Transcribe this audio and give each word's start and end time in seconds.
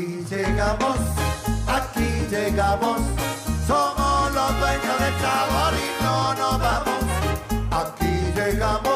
Aquí 0.00 0.24
llegamos, 0.30 0.96
aquí 1.68 2.26
llegamos, 2.30 3.02
somos 3.66 4.32
los 4.32 4.58
dueños 4.58 4.98
del 4.98 5.14
sabor 5.20 5.74
y 5.76 6.02
no 6.02 6.34
nos 6.36 6.58
vamos. 6.58 7.04
Aquí 7.70 8.32
llegamos, 8.34 8.89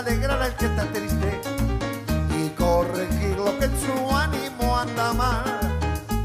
alegrar 0.00 0.40
al 0.40 0.56
que 0.56 0.64
está 0.64 0.84
triste 0.92 1.40
y 2.38 2.48
corregir 2.50 3.36
lo 3.36 3.58
que 3.58 3.66
en 3.66 3.76
su 3.80 4.16
ánimo 4.16 4.78
anda 4.78 5.12
mal. 5.12 5.44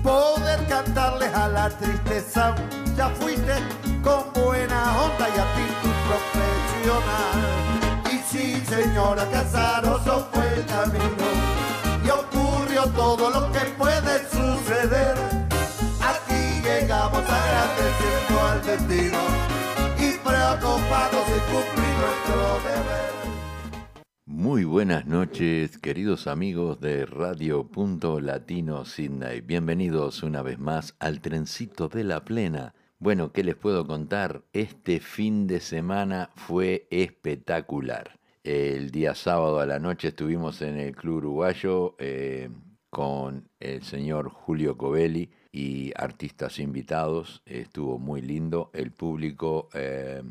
Poder 0.02 0.66
cantarles 0.68 1.34
a 1.34 1.50
la 1.50 1.70
tristeza, 1.70 2.56
ya 2.96 3.10
fuiste 3.10 3.56
con 4.02 4.32
buena 4.34 4.80
onda 5.04 5.28
y 5.28 5.38
actitud 5.48 5.96
profesional. 6.08 7.40
Y 8.14 8.18
sí, 8.32 8.64
señora 8.66 9.26
Casaroso 9.30 10.30
fue 10.32 10.48
el 10.54 10.66
camino 10.68 11.28
y 12.06 12.10
ocurrió 12.10 12.86
todo 12.96 13.30
lo 13.30 13.52
que 13.52 13.60
puede 13.78 14.14
suceder. 14.30 15.16
Aquí 16.12 16.62
llegamos 16.64 17.24
agradeciendo 17.40 18.36
al 18.50 18.62
destino 18.66 19.20
y 20.00 20.12
preocupados 20.26 21.26
de 21.28 21.40
cumplir 21.52 21.94
nuestro 22.00 22.40
deber. 22.64 23.35
Muy 24.36 24.66
buenas 24.66 25.06
noches, 25.06 25.78
queridos 25.78 26.28
amigos 26.28 26.82
de 26.82 27.06
Radio 27.06 27.70
Punto 27.70 28.20
Latino 28.20 28.84
Sydney. 28.84 29.40
Bienvenidos 29.40 30.24
una 30.24 30.42
vez 30.42 30.60
más 30.60 30.94
al 31.00 31.22
trencito 31.22 31.88
de 31.88 32.04
la 32.04 32.26
plena. 32.26 32.76
Bueno, 33.00 33.32
¿qué 33.32 33.46
les 33.46 33.56
puedo 33.56 33.88
contar? 33.88 34.44
Este 34.52 35.00
fin 35.00 35.48
de 35.48 35.62
semana 35.62 36.32
fue 36.36 36.86
espectacular. 36.92 38.20
El 38.44 38.92
día 38.92 39.16
sábado 39.16 39.62
a 39.62 39.66
la 39.66 39.80
noche 39.80 40.10
estuvimos 40.10 40.62
en 40.62 40.80
el 40.80 40.98
Club 40.98 41.20
Uruguayo 41.20 41.96
eh, 41.98 42.50
con 42.90 43.48
el 43.62 43.84
señor 43.84 44.28
Julio 44.30 44.78
Covelli 44.78 45.30
y 45.54 45.94
artistas 45.96 46.60
invitados. 46.60 47.42
Estuvo 47.46 48.00
muy 48.00 48.22
lindo. 48.22 48.70
El 48.74 48.92
público 48.92 49.70
eh, 49.74 50.24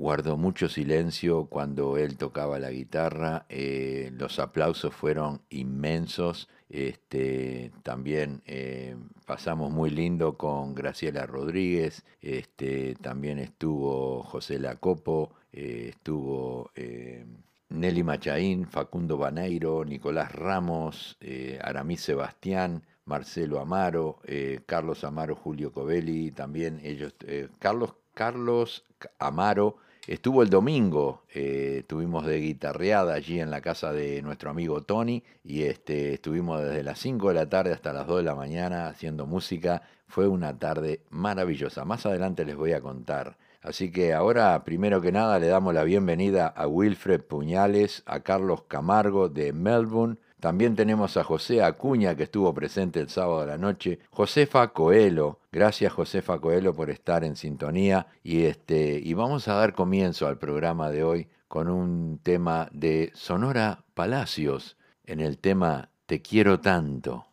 guardó 0.00 0.36
mucho 0.38 0.68
silencio 0.68 1.44
cuando 1.46 1.98
él 1.98 2.16
tocaba 2.16 2.58
la 2.58 2.70
guitarra. 2.70 3.44
eh, 3.50 4.10
los 4.14 4.38
aplausos 4.38 4.94
fueron 4.94 5.42
inmensos. 5.50 6.48
Este, 6.70 7.70
también 7.82 8.42
eh, 8.46 8.96
pasamos 9.26 9.70
muy 9.72 9.90
lindo 9.90 10.38
con 10.38 10.74
Graciela 10.74 11.26
Rodríguez. 11.26 12.04
Este, 12.22 12.94
también 12.94 13.38
estuvo 13.38 14.22
José 14.22 14.58
Lacopo. 14.58 15.34
eh, 15.52 15.88
estuvo 15.90 16.70
eh, 16.76 17.26
Nelly 17.68 18.02
Machaín, 18.02 18.66
Facundo 18.66 19.18
Baneiro, 19.18 19.84
Nicolás 19.84 20.32
Ramos, 20.32 21.18
Aramis 21.62 22.00
Sebastián. 22.02 22.82
Marcelo 23.06 23.58
Amaro, 23.58 24.20
Carlos 24.66 25.02
Amaro, 25.02 25.34
Julio 25.34 25.72
Covelli, 25.72 26.30
también 26.30 26.80
ellos, 26.84 27.12
Carlos, 27.58 27.94
Carlos 28.14 28.84
Amaro, 29.18 29.78
Estuvo 30.06 30.42
el 30.42 30.48
domingo, 30.48 31.22
eh, 31.34 31.76
estuvimos 31.80 32.24
de 32.24 32.40
guitarreada 32.40 33.12
allí 33.14 33.38
en 33.38 33.50
la 33.50 33.60
casa 33.60 33.92
de 33.92 34.22
nuestro 34.22 34.50
amigo 34.50 34.82
Tony 34.82 35.22
y 35.44 35.64
este, 35.64 36.14
estuvimos 36.14 36.62
desde 36.62 36.82
las 36.82 36.98
5 36.98 37.28
de 37.28 37.34
la 37.34 37.48
tarde 37.48 37.74
hasta 37.74 37.92
las 37.92 38.06
2 38.06 38.18
de 38.18 38.22
la 38.22 38.34
mañana 38.34 38.88
haciendo 38.88 39.26
música. 39.26 39.82
Fue 40.08 40.26
una 40.26 40.58
tarde 40.58 41.02
maravillosa. 41.10 41.84
Más 41.84 42.06
adelante 42.06 42.46
les 42.46 42.56
voy 42.56 42.72
a 42.72 42.80
contar. 42.80 43.36
Así 43.62 43.92
que 43.92 44.14
ahora, 44.14 44.64
primero 44.64 45.02
que 45.02 45.12
nada, 45.12 45.38
le 45.38 45.48
damos 45.48 45.74
la 45.74 45.84
bienvenida 45.84 46.46
a 46.46 46.66
Wilfred 46.66 47.20
Puñales, 47.20 48.02
a 48.06 48.20
Carlos 48.20 48.62
Camargo 48.62 49.28
de 49.28 49.52
Melbourne. 49.52 50.16
También 50.40 50.74
tenemos 50.74 51.16
a 51.16 51.24
José 51.24 51.62
Acuña, 51.62 52.16
que 52.16 52.24
estuvo 52.24 52.52
presente 52.54 53.00
el 53.00 53.08
sábado 53.08 53.40
a 53.40 53.46
la 53.46 53.58
noche. 53.58 54.00
Josefa 54.10 54.68
Coelho. 54.68 55.38
Gracias, 55.52 55.92
Josefa 55.92 56.38
Coelho, 56.40 56.74
por 56.74 56.90
estar 56.90 57.24
en 57.24 57.36
sintonía. 57.36 58.06
Y, 58.22 58.44
este, 58.44 59.00
y 59.02 59.14
vamos 59.14 59.48
a 59.48 59.54
dar 59.54 59.74
comienzo 59.74 60.26
al 60.26 60.38
programa 60.38 60.90
de 60.90 61.04
hoy 61.04 61.28
con 61.46 61.68
un 61.68 62.20
tema 62.22 62.68
de 62.72 63.10
Sonora 63.14 63.84
Palacios, 63.94 64.76
en 65.04 65.20
el 65.20 65.38
tema 65.38 65.90
Te 66.06 66.22
quiero 66.22 66.60
tanto. 66.60 67.29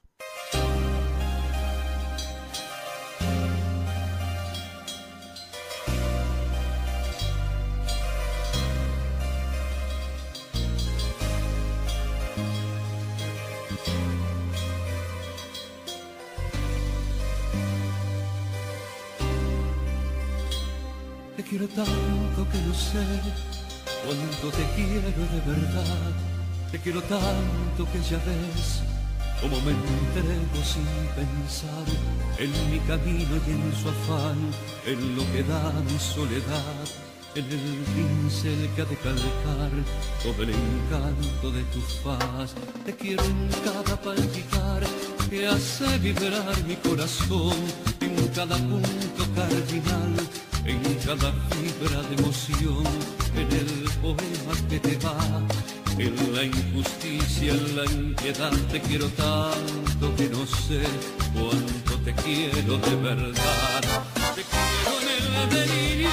Quiero 21.49 21.67
tanto 21.69 22.47
que 22.51 22.57
no 22.59 22.73
sé 22.73 23.05
cuánto 24.03 24.57
te 24.57 24.63
quiero 24.75 25.07
de 25.07 25.39
verdad. 25.45 26.11
Te 26.71 26.79
quiero 26.79 27.01
tanto 27.03 27.85
que 27.91 27.99
ya 28.01 28.17
ves 28.17 28.81
cómo 29.41 29.55
me 29.61 29.71
entrego 29.71 30.59
sin 30.63 30.85
pensar 31.15 31.87
en 32.37 32.51
mi 32.71 32.79
camino 32.79 33.35
y 33.47 33.51
en 33.51 33.73
su 33.81 33.89
afán, 33.89 34.37
en 34.85 35.15
lo 35.15 35.23
que 35.31 35.43
da 35.43 35.71
mi 35.89 35.97
soledad, 35.97 36.83
en 37.35 37.45
el 37.45 37.83
pincel 37.95 38.69
que 38.75 38.81
ha 38.81 38.85
de 38.85 38.97
calcar 38.97 39.71
todo 40.23 40.43
el 40.43 40.49
encanto 40.49 41.51
de 41.51 41.63
tu 41.73 41.79
faz. 42.03 42.55
Te 42.85 42.93
quiero 42.93 43.23
en 43.23 43.49
cada 43.63 43.99
palpitar 44.01 44.83
que 45.29 45.47
hace 45.47 45.97
vibrar 45.99 46.63
mi 46.67 46.75
corazón, 46.75 47.55
en 48.01 48.27
cada 48.29 48.57
punto 48.57 49.23
cardinal 49.35 50.46
en 50.67 50.83
cada 51.05 51.31
fibra 51.49 52.01
de 52.03 52.15
emoción, 52.15 52.83
en 53.35 53.51
el 53.51 53.89
poema 54.01 54.53
que 54.69 54.79
te 54.79 54.97
va, 54.97 55.17
en 55.97 56.35
la 56.35 56.43
injusticia, 56.43 57.53
en 57.53 57.75
la 57.75 57.85
inquietud, 57.85 58.57
te 58.71 58.81
quiero 58.81 59.07
tanto 59.09 60.15
que 60.15 60.29
no 60.29 60.45
sé 60.45 60.83
cuánto 61.33 61.97
te 62.03 62.13
quiero 62.15 62.77
de 62.77 62.95
verdad. 62.97 63.81
Te 64.35 64.43
quiero 64.43 64.91
en 65.01 65.35
el 65.35 65.49
delirio, 65.49 66.09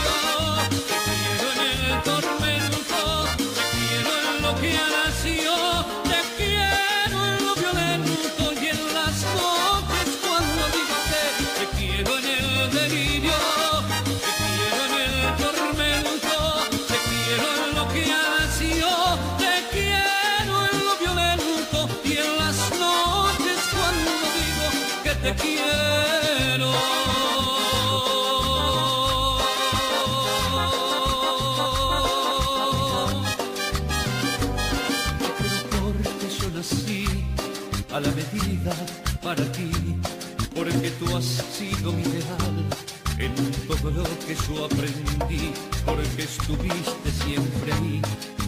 lo 43.91 44.05
que 44.27 44.35
yo 44.35 44.65
aprendí, 44.65 45.53
porque 45.85 46.23
estuviste 46.23 47.11
siempre 47.23 47.73
ahí, 47.73 48.01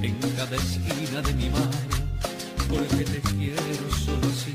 en 0.02 0.14
cada 0.34 0.56
esquina 0.56 1.20
de 1.20 1.34
mi 1.34 1.50
mar, 1.50 1.70
porque 2.68 3.04
te 3.04 3.20
quiero 3.20 3.86
solo 4.04 4.26
así, 4.32 4.54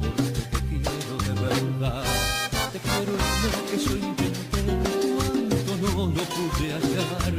porque 0.00 0.30
te 0.30 0.58
quiero 0.68 1.14
de 1.26 1.32
verdad, 1.40 2.04
te 2.72 2.78
quiero 2.78 3.12
lo 3.42 3.50
que 3.68 3.76
yo 3.84 3.96
intenté, 3.96 4.62
cuanto 5.16 5.72
no 5.82 6.06
lo 6.06 6.22
pude 6.34 6.66
hallar, 6.74 7.34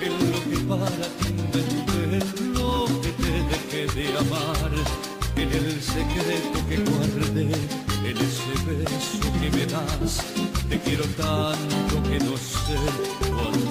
en 0.00 0.12
lo 0.30 0.38
que 0.48 0.58
para 0.68 1.06
ti 1.18 1.28
inventé, 1.28 2.00
en 2.16 2.54
lo 2.54 2.86
que 3.02 3.10
te 3.12 3.32
dejé 3.50 3.82
de 3.94 4.18
amar, 4.18 4.72
en 5.36 5.48
el 5.52 5.82
secreto 5.82 6.58
que 6.66 6.76
guardé, 6.78 7.48
en 8.08 8.16
ese 8.16 8.54
beso 8.66 9.20
que 9.38 9.48
me 9.50 9.66
das, 9.66 10.39
quiero 10.90 11.04
tanto 11.16 12.02
que 12.02 12.18
no 12.18 12.36
sé 12.36 12.74
cuánto 13.20 13.69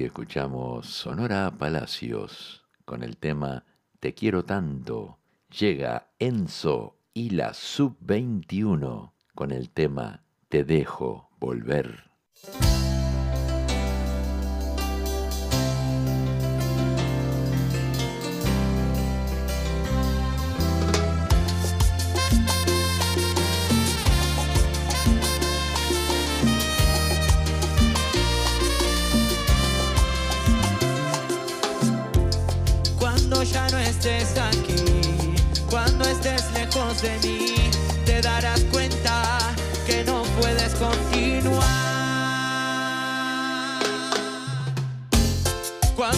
escuchamos 0.00 0.86
Sonora 0.86 1.52
Palacios 1.58 2.64
con 2.86 3.02
el 3.02 3.18
tema 3.18 3.66
Te 4.00 4.14
quiero 4.14 4.44
tanto. 4.44 5.18
Llega 5.58 6.08
Enzo 6.18 6.96
y 7.12 7.30
la 7.30 7.52
Sub-21 7.52 9.12
con 9.34 9.50
el 9.50 9.70
tema 9.70 10.24
Te 10.48 10.64
dejo 10.64 11.28
volver. 11.38 12.10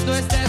esto 0.05 0.15
está 0.17 0.44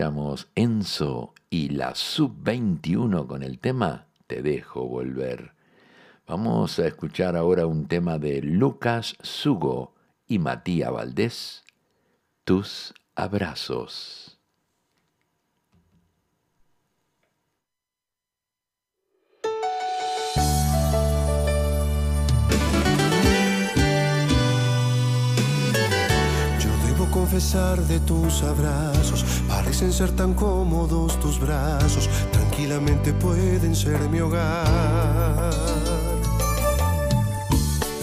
escuchamos 0.00 0.48
Enzo 0.54 1.34
y 1.50 1.68
la 1.68 1.94
Sub-21 1.94 3.26
con 3.26 3.42
el 3.42 3.58
tema 3.58 4.06
Te 4.26 4.40
dejo 4.40 4.88
volver. 4.88 5.52
Vamos 6.26 6.78
a 6.78 6.86
escuchar 6.86 7.36
ahora 7.36 7.66
un 7.66 7.86
tema 7.86 8.18
de 8.18 8.40
Lucas 8.40 9.14
Sugo 9.20 9.92
y 10.26 10.38
Matías 10.38 10.90
Valdés, 10.90 11.64
Tus 12.44 12.94
abrazos. 13.14 14.19
Confesar 27.30 27.80
de 27.86 28.00
tus 28.00 28.42
abrazos. 28.42 29.24
Parecen 29.46 29.92
ser 29.92 30.10
tan 30.10 30.34
cómodos 30.34 31.18
tus 31.20 31.38
brazos, 31.38 32.08
tranquilamente 32.32 33.12
pueden 33.12 33.76
ser 33.76 34.00
mi 34.08 34.18
hogar. 34.18 35.54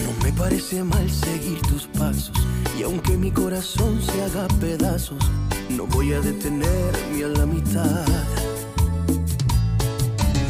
No 0.02 0.24
me 0.24 0.32
parece 0.32 0.82
mal 0.82 1.10
seguir 1.10 1.60
tus 1.60 1.86
pasos, 1.88 2.32
y 2.78 2.84
aunque 2.84 3.18
mi 3.18 3.30
corazón 3.30 4.00
se 4.00 4.24
haga 4.24 4.48
pedazos, 4.60 5.22
no 5.68 5.86
voy 5.86 6.14
a 6.14 6.20
detenerme 6.20 7.24
a 7.24 7.28
la 7.28 7.44
mitad. 7.44 8.08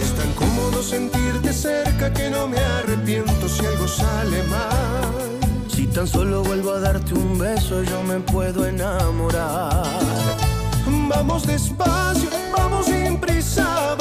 Es 0.01 0.13
tan 0.15 0.33
cómodo 0.35 0.85
sentirte 0.85 1.53
cerca 1.53 2.13
que 2.13 2.31
no 2.31 2.47
me 2.47 2.61
arrepiento 2.61 3.49
si 3.49 3.67
algo 3.67 3.89
sale 3.89 4.41
mal. 4.45 5.38
Tan 5.99 6.07
solo 6.07 6.45
vuelvo 6.45 6.75
a 6.75 6.79
darte 6.79 7.13
un 7.13 7.37
beso, 7.37 7.83
yo 7.83 8.05
me 8.05 8.21
puedo 8.21 8.65
enamorar. 8.65 9.83
Vamos 11.09 11.45
despacio, 11.45 12.31
vamos 12.57 12.87
sin 12.87 13.19
prisa, 13.19 13.97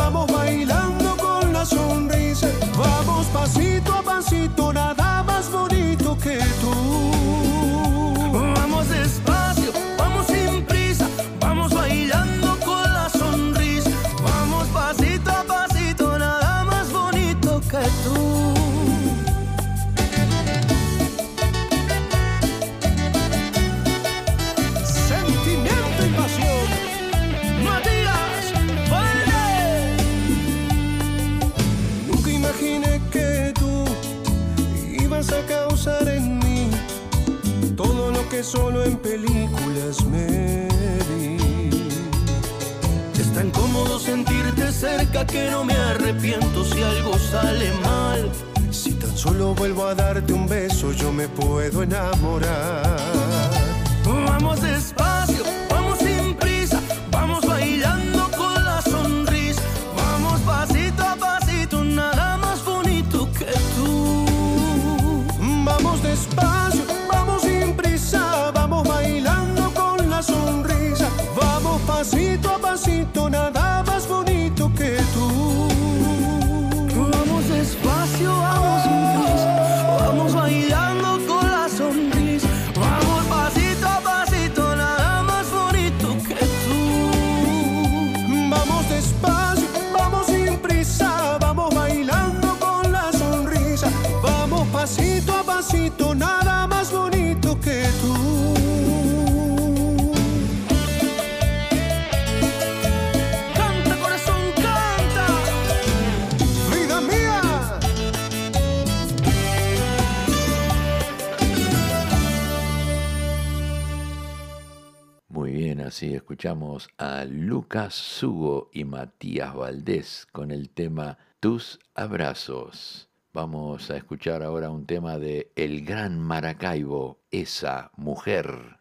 a 116.97 117.25
Lucas 117.25 117.93
Sugo 117.93 118.69
y 118.71 118.85
Matías 118.85 119.53
Valdés 119.53 120.25
con 120.31 120.51
el 120.51 120.69
tema 120.69 121.17
Tus 121.41 121.77
abrazos. 121.93 123.09
Vamos 123.33 123.91
a 123.91 123.97
escuchar 123.97 124.43
ahora 124.43 124.69
un 124.69 124.85
tema 124.85 125.17
de 125.17 125.51
El 125.57 125.83
Gran 125.83 126.17
Maracaibo, 126.17 127.19
esa 127.31 127.91
mujer. 127.97 128.77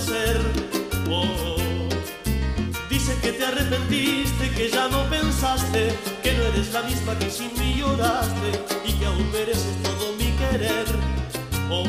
Ser. 0.00 0.40
Oh, 1.10 1.26
Dice 2.88 3.16
que 3.22 3.32
te 3.32 3.44
arrepentiste, 3.44 4.50
que 4.56 4.68
ya 4.70 4.88
no 4.88 5.08
pensaste, 5.08 5.96
que 6.22 6.32
no 6.34 6.42
eres 6.44 6.72
la 6.72 6.82
misma 6.82 7.18
que 7.18 7.30
sin 7.30 7.52
mí 7.58 7.76
lloraste 7.78 8.50
y 8.84 8.92
que 8.94 9.06
aún 9.06 9.30
mereces 9.32 9.76
todo 9.82 10.12
mi 10.18 10.30
querer. 10.32 10.86
Oh, 11.70 11.84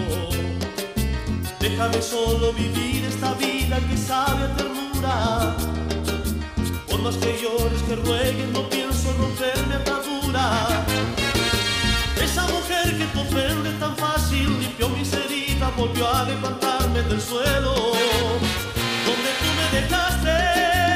déjame 1.59 2.01
solo 2.01 2.53
vivir 2.53 3.05
esta 3.05 3.33
vida 3.33 3.79
que 3.89 3.97
sabe 3.97 4.43
a 4.45 4.55
ternura. 4.55 5.55
Por 6.89 7.01
más 7.01 7.15
que 7.17 7.39
llores, 7.41 7.81
que 7.87 7.95
ruegues, 7.95 8.49
no 8.49 8.69
pienso 8.69 9.11
romper 9.17 9.57
mi 9.67 9.73
atadura. 9.73 10.67
Esa 12.21 12.43
mujer 12.47 12.97
que 12.97 13.05
te 13.05 13.19
ofende 13.19 13.71
tan 13.79 13.95
fácil 13.97 14.59
limpió 14.59 14.89
mis 14.89 15.11
heridas, 15.13 15.30
volvió 15.77 16.07
a 16.07 16.23
levantarme 16.23 17.01
del 17.03 17.21
suelo. 17.21 17.73
Donde 19.05 19.29
tú 19.39 19.47
me 19.57 19.81
dejaste. 19.81 20.90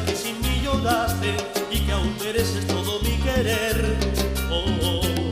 Que 0.00 0.16
sin 0.16 0.40
mí 0.40 0.62
lloraste 0.62 1.36
y 1.70 1.80
que 1.80 1.92
aún 1.92 2.16
mereces 2.18 2.66
todo 2.66 3.00
mi 3.00 3.16
querer. 3.18 3.98
Oh, 4.50 5.30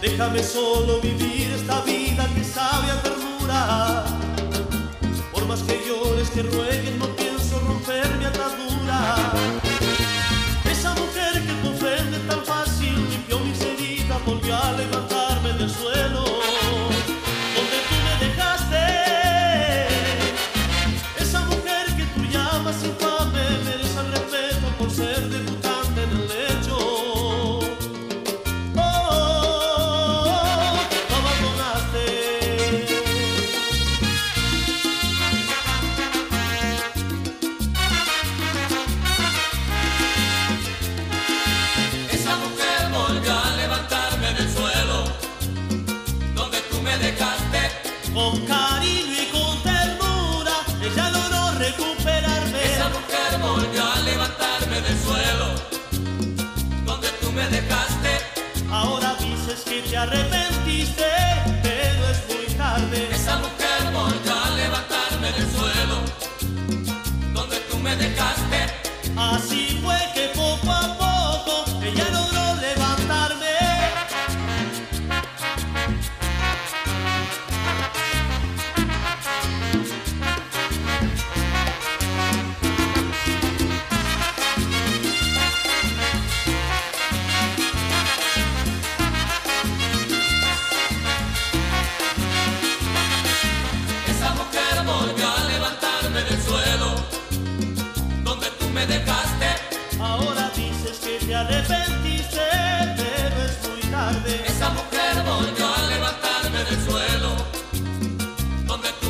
déjame 0.00 0.42
solo 0.42 1.00
vivir 1.00 1.50
esta 1.50 1.80
vida 1.82 2.28
que 2.34 2.44
sabe 2.44 2.90
a 2.90 3.02
ternura. 3.02 4.04
Por 5.32 5.46
más 5.46 5.62
que 5.62 5.82
llores, 5.86 6.30
que 6.30 6.42
ruegues, 6.42 6.96
no 6.96 7.06
pienso 7.16 7.58
romper 7.60 8.08
mi 8.18 8.24
atadura. 8.24 9.16
Esa 10.70 10.94
mujer 10.94 11.32
que 11.46 11.52
te 11.62 11.68
ofende 11.68 12.18
tan 12.20 12.44
fácil 12.44 12.94
limpió 13.10 13.40
mis 13.40 13.60
heridas, 13.60 14.24
volvió 14.24 14.54
a 14.54 14.72
levantarme 14.72 15.15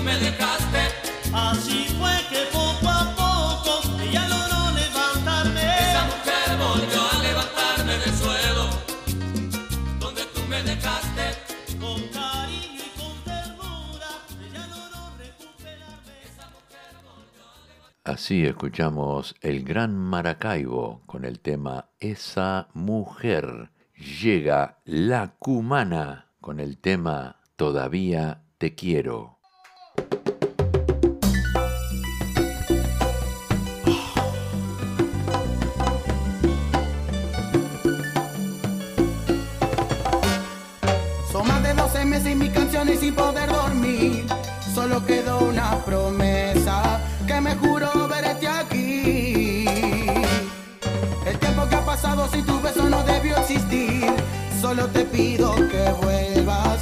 me 0.06 0.16
dejaste. 0.18 0.82
Así 1.34 1.86
fue 1.98 2.14
que 2.30 2.46
poco 2.52 2.88
a 2.88 3.02
poco 3.20 3.72
ella 4.00 4.24
logró 4.28 4.60
levantarme. 4.70 5.60
Esa 5.60 6.04
mujer 6.12 6.46
volvió 6.66 7.00
a 7.12 7.22
levantarme 7.26 7.92
del 7.98 8.14
suelo 8.14 8.64
donde 9.98 10.22
tú 10.32 10.40
me 10.48 10.62
dejaste. 10.62 11.24
Con 11.80 12.00
cariño 12.14 12.82
y 12.86 12.98
con 12.98 13.14
ternura 13.24 14.10
ella 14.46 14.66
logró 14.68 15.02
recuperarme. 15.18 16.14
Esa 16.24 16.46
mujer 16.54 16.92
volvió 17.02 17.42
a 17.42 17.66
levantarme. 17.66 18.02
Así 18.04 18.46
escuchamos 18.46 19.34
el 19.40 19.64
gran 19.64 19.96
Maracaibo 19.96 21.02
con 21.06 21.24
el 21.24 21.40
tema 21.40 21.90
Esa 21.98 22.68
mujer. 22.74 23.70
Llega 24.22 24.78
la 24.84 25.34
cumana 25.38 26.28
con 26.40 26.60
el 26.60 26.78
tema 26.78 27.40
Todavía 27.56 28.42
te 28.58 28.74
quiero. 28.74 29.35
sin 43.06 43.14
poder 43.14 43.48
dormir. 43.52 44.26
Solo 44.74 45.04
quedó 45.06 45.38
una 45.38 45.70
promesa 45.84 47.00
que 47.26 47.40
me 47.40 47.54
juro 47.54 47.88
verte 48.08 48.48
aquí. 48.48 49.64
El 51.24 51.38
tiempo 51.38 51.68
que 51.68 51.76
ha 51.76 51.84
pasado 51.84 52.28
sin 52.32 52.44
tu 52.44 52.60
beso 52.60 52.88
no 52.90 53.02
debió 53.04 53.36
existir. 53.36 54.12
Solo 54.60 54.88
te 54.88 55.04
pido 55.04 55.54
que 55.54 55.84
vuelvas. 56.02 56.80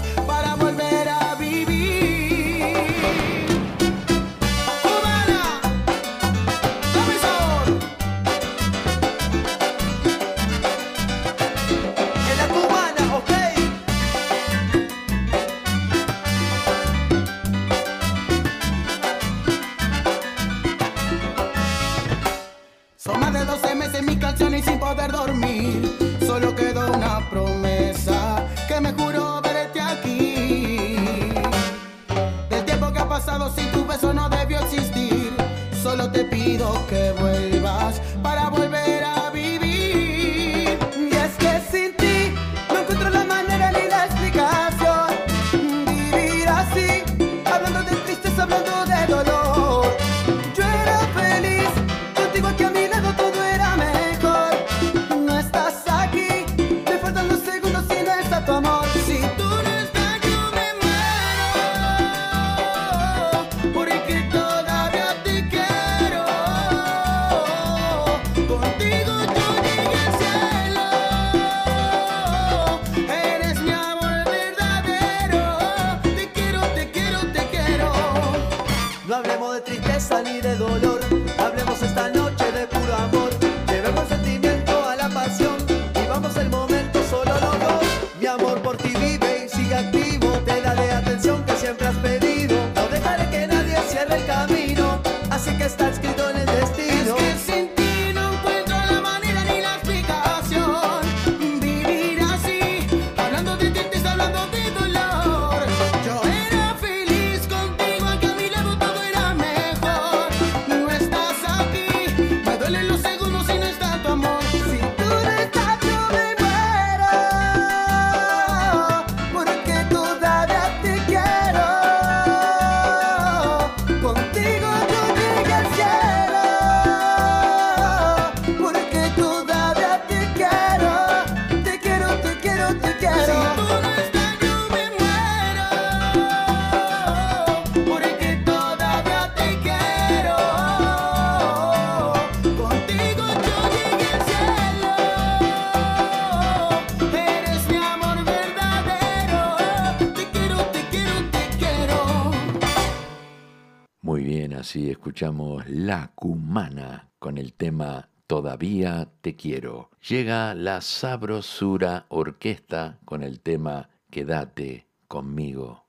escuchamos 155.14 155.68
La 155.68 156.10
Cumana 156.16 157.12
con 157.20 157.38
el 157.38 157.52
tema 157.52 158.08
Todavía 158.26 159.12
te 159.20 159.36
quiero. 159.36 159.90
Llega 160.08 160.54
la 160.54 160.80
Sabrosura 160.80 162.06
Orquesta 162.08 162.98
con 163.04 163.22
el 163.22 163.38
tema 163.38 163.90
Quédate 164.10 164.88
conmigo. 165.06 165.84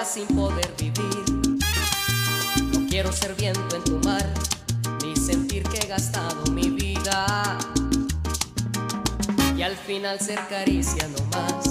Sin 0.00 0.26
poder 0.28 0.74
vivir. 0.78 1.58
No 2.72 2.88
quiero 2.88 3.12
ser 3.12 3.34
viento 3.34 3.76
en 3.76 3.84
tu 3.84 3.98
mar, 3.98 4.26
ni 5.04 5.14
sentir 5.14 5.62
que 5.64 5.80
he 5.80 5.86
gastado 5.86 6.50
mi 6.50 6.70
vida. 6.70 7.58
Y 9.54 9.62
al 9.62 9.76
final 9.76 10.18
ser 10.18 10.40
caricia 10.48 11.06
no 11.08 11.22
más. 11.36 11.64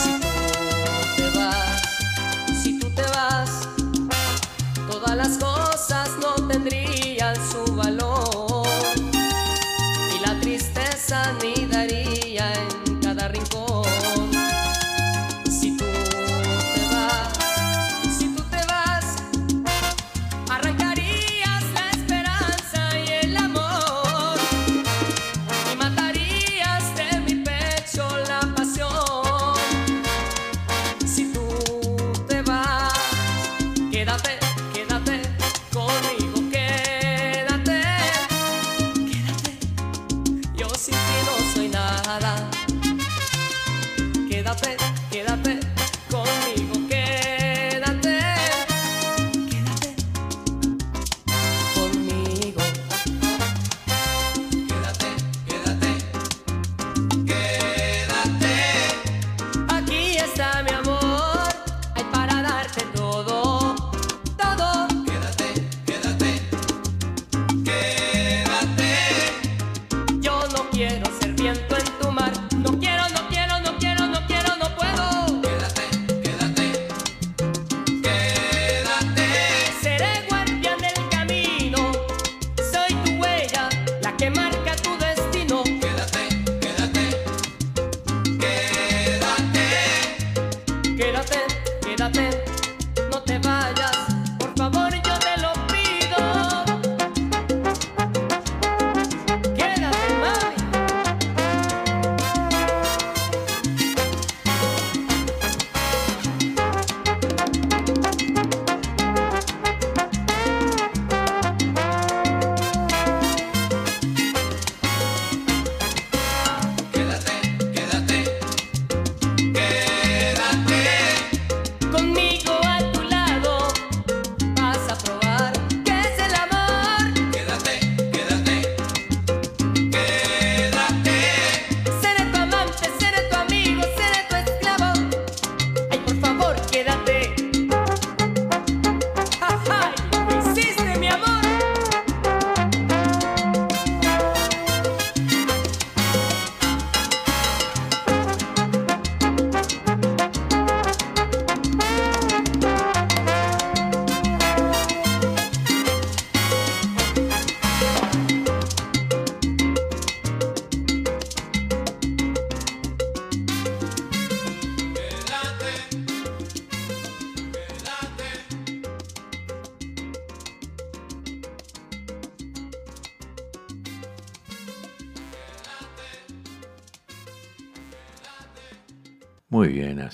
Si 0.00 0.12
tú 0.20 0.28
te 1.16 1.38
vas, 1.38 2.62
si 2.62 2.78
tú 2.78 2.88
te 2.94 3.02
vas, 3.02 3.68
todas 4.88 5.16
las 5.16 5.38
cosas 5.38 6.10
no 6.22 6.34
tendrían 6.46 7.34
su 7.50 7.74
valor 7.74 8.15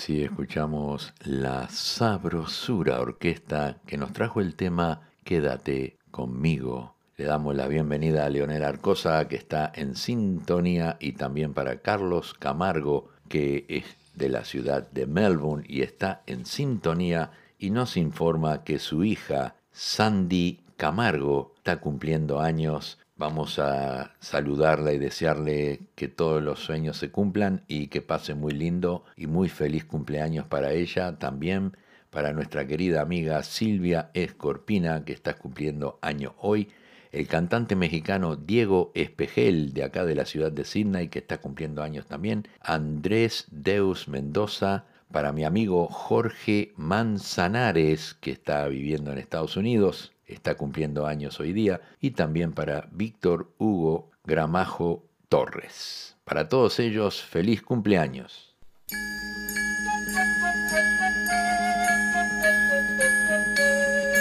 así 0.02 0.24
escuchamos 0.24 1.14
la 1.22 1.68
Sabrosura 1.68 3.00
Orquesta 3.00 3.76
que 3.86 3.96
nos 3.96 4.12
trajo 4.12 4.40
el 4.40 4.56
tema 4.56 5.02
Quédate 5.22 5.96
conmigo. 6.10 6.96
Le 7.16 7.26
damos 7.26 7.54
la 7.54 7.68
bienvenida 7.68 8.26
a 8.26 8.28
Leonel 8.28 8.64
Arcosa 8.64 9.28
que 9.28 9.36
está 9.36 9.70
en 9.72 9.94
sintonía 9.94 10.96
y 10.98 11.12
también 11.12 11.54
para 11.54 11.82
Carlos 11.82 12.34
Camargo 12.34 13.10
que 13.28 13.64
es 13.68 13.84
de 14.16 14.28
la 14.28 14.44
ciudad 14.44 14.90
de 14.90 15.06
Melbourne 15.06 15.64
y 15.68 15.82
está 15.82 16.24
en 16.26 16.46
sintonía 16.46 17.30
y 17.60 17.70
nos 17.70 17.96
informa 17.96 18.64
que 18.64 18.80
su 18.80 19.04
hija 19.04 19.54
Sandy 19.70 20.64
Camargo 20.76 21.54
está 21.58 21.76
cumpliendo 21.76 22.40
años. 22.40 22.98
Vamos 23.22 23.60
a 23.60 24.16
saludarla 24.18 24.92
y 24.92 24.98
desearle 24.98 25.78
que 25.94 26.08
todos 26.08 26.42
los 26.42 26.58
sueños 26.58 26.96
se 26.96 27.12
cumplan 27.12 27.62
y 27.68 27.86
que 27.86 28.02
pase 28.02 28.34
muy 28.34 28.52
lindo 28.52 29.04
y 29.16 29.28
muy 29.28 29.48
feliz 29.48 29.84
cumpleaños 29.84 30.46
para 30.46 30.72
ella, 30.72 31.20
también 31.20 31.76
para 32.10 32.32
nuestra 32.32 32.66
querida 32.66 33.00
amiga 33.00 33.40
Silvia 33.44 34.10
Escorpina, 34.14 35.04
que 35.04 35.12
está 35.12 35.34
cumpliendo 35.34 36.00
año 36.02 36.34
hoy, 36.40 36.70
el 37.12 37.28
cantante 37.28 37.76
mexicano 37.76 38.34
Diego 38.34 38.90
Espejel, 38.96 39.72
de 39.72 39.84
acá 39.84 40.04
de 40.04 40.16
la 40.16 40.24
ciudad 40.24 40.50
de 40.50 40.64
Sydney, 40.64 41.06
que 41.06 41.20
está 41.20 41.38
cumpliendo 41.38 41.84
años 41.84 42.06
también, 42.06 42.48
Andrés 42.60 43.46
Deus 43.52 44.08
Mendoza, 44.08 44.86
para 45.12 45.30
mi 45.30 45.44
amigo 45.44 45.86
Jorge 45.86 46.72
Manzanares, 46.74 48.14
que 48.14 48.32
está 48.32 48.66
viviendo 48.66 49.12
en 49.12 49.18
Estados 49.18 49.56
Unidos, 49.56 50.11
está 50.32 50.56
cumpliendo 50.56 51.06
años 51.06 51.40
hoy 51.40 51.52
día, 51.52 51.80
y 52.00 52.12
también 52.12 52.52
para 52.52 52.88
Víctor 52.92 53.52
Hugo 53.58 54.10
Gramajo 54.24 55.04
Torres. 55.28 56.16
Para 56.24 56.48
todos 56.48 56.78
ellos, 56.78 57.22
feliz 57.22 57.62
cumpleaños. 57.62 58.54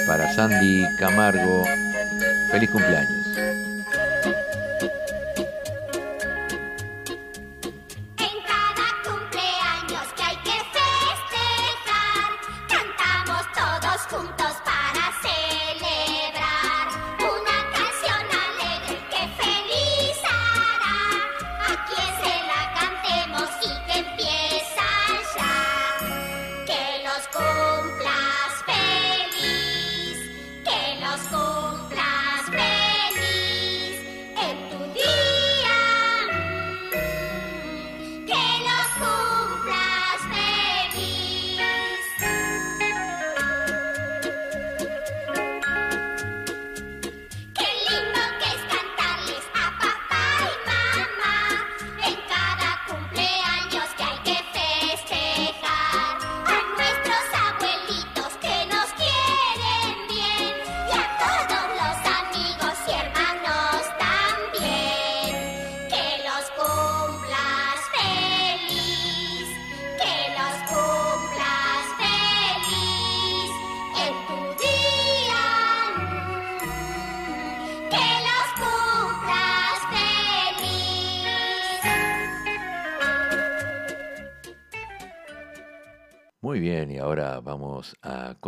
Para 0.08 0.34
Sandy 0.34 0.84
Camargo, 0.97 1.63
feliz 2.52 2.69
cumpleaños. 2.69 3.21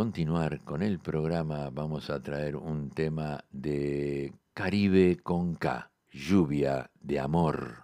continuar 0.04 0.60
con 0.66 0.82
el 0.82 1.00
programa 1.00 1.70
vamos 1.72 2.10
a 2.10 2.22
traer 2.22 2.58
un 2.58 2.90
tema 2.90 3.42
de 3.52 4.34
Caribe 4.54 5.16
con 5.24 5.56
K, 5.56 5.90
lluvia 6.12 6.92
de 7.00 7.22
amor. 7.22 7.84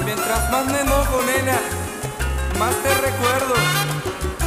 Y 0.00 0.02
mientras 0.02 0.50
más 0.50 0.64
me 0.64 0.80
enojo, 0.80 1.20
más 2.58 2.74
te 2.82 2.94
recuerdo. 2.94 4.37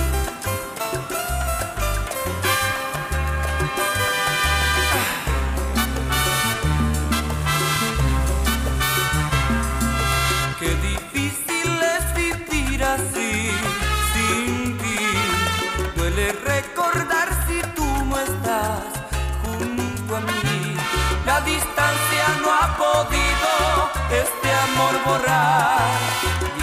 este 24.12 24.50
amor 24.52 24.94
borrar. 25.06 26.00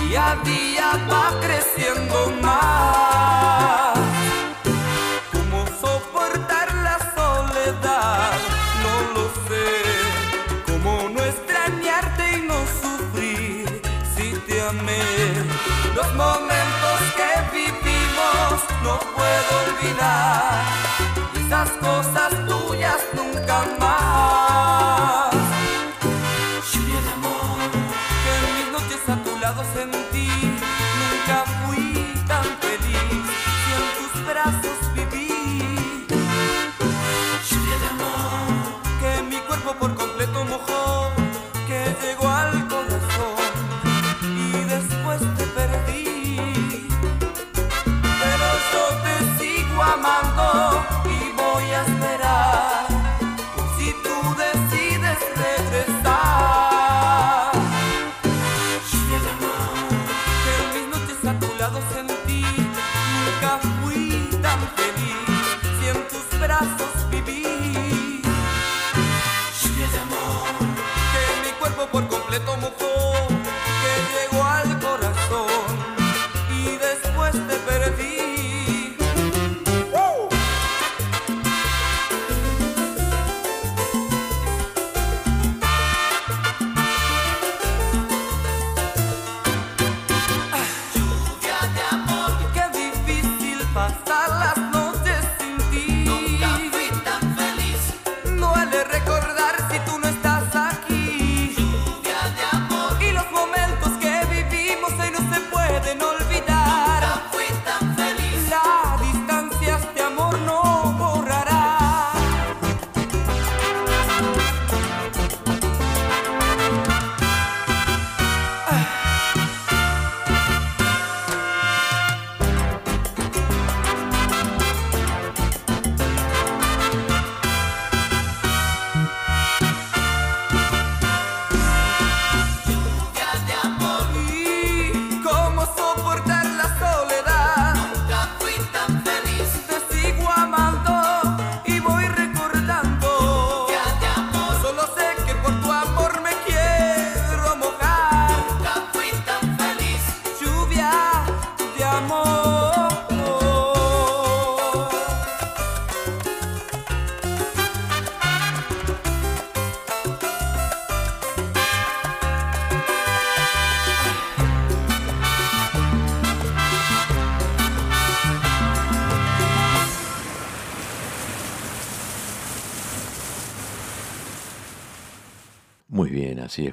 Día 0.00 0.32
a 0.32 0.36
día 0.44 1.06
va 1.10 1.40
creciendo 1.40 2.32
más. 2.42 3.97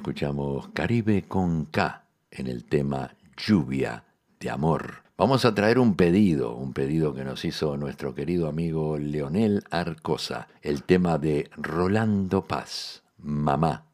escuchamos 0.06 0.68
Caribe 0.68 1.24
con 1.26 1.64
K 1.64 2.04
en 2.30 2.46
el 2.46 2.62
tema 2.62 3.16
Lluvia 3.36 4.04
de 4.38 4.50
Amor. 4.50 5.02
Vamos 5.18 5.44
a 5.44 5.52
traer 5.52 5.80
un 5.80 5.96
pedido, 5.96 6.54
un 6.54 6.72
pedido 6.72 7.12
que 7.12 7.24
nos 7.24 7.44
hizo 7.44 7.76
nuestro 7.76 8.14
querido 8.14 8.46
amigo 8.46 8.98
Leonel 8.98 9.64
Arcosa, 9.68 10.46
el 10.62 10.84
tema 10.84 11.18
de 11.18 11.50
Rolando 11.56 12.46
Paz, 12.46 13.02
Mamá. 13.18 13.85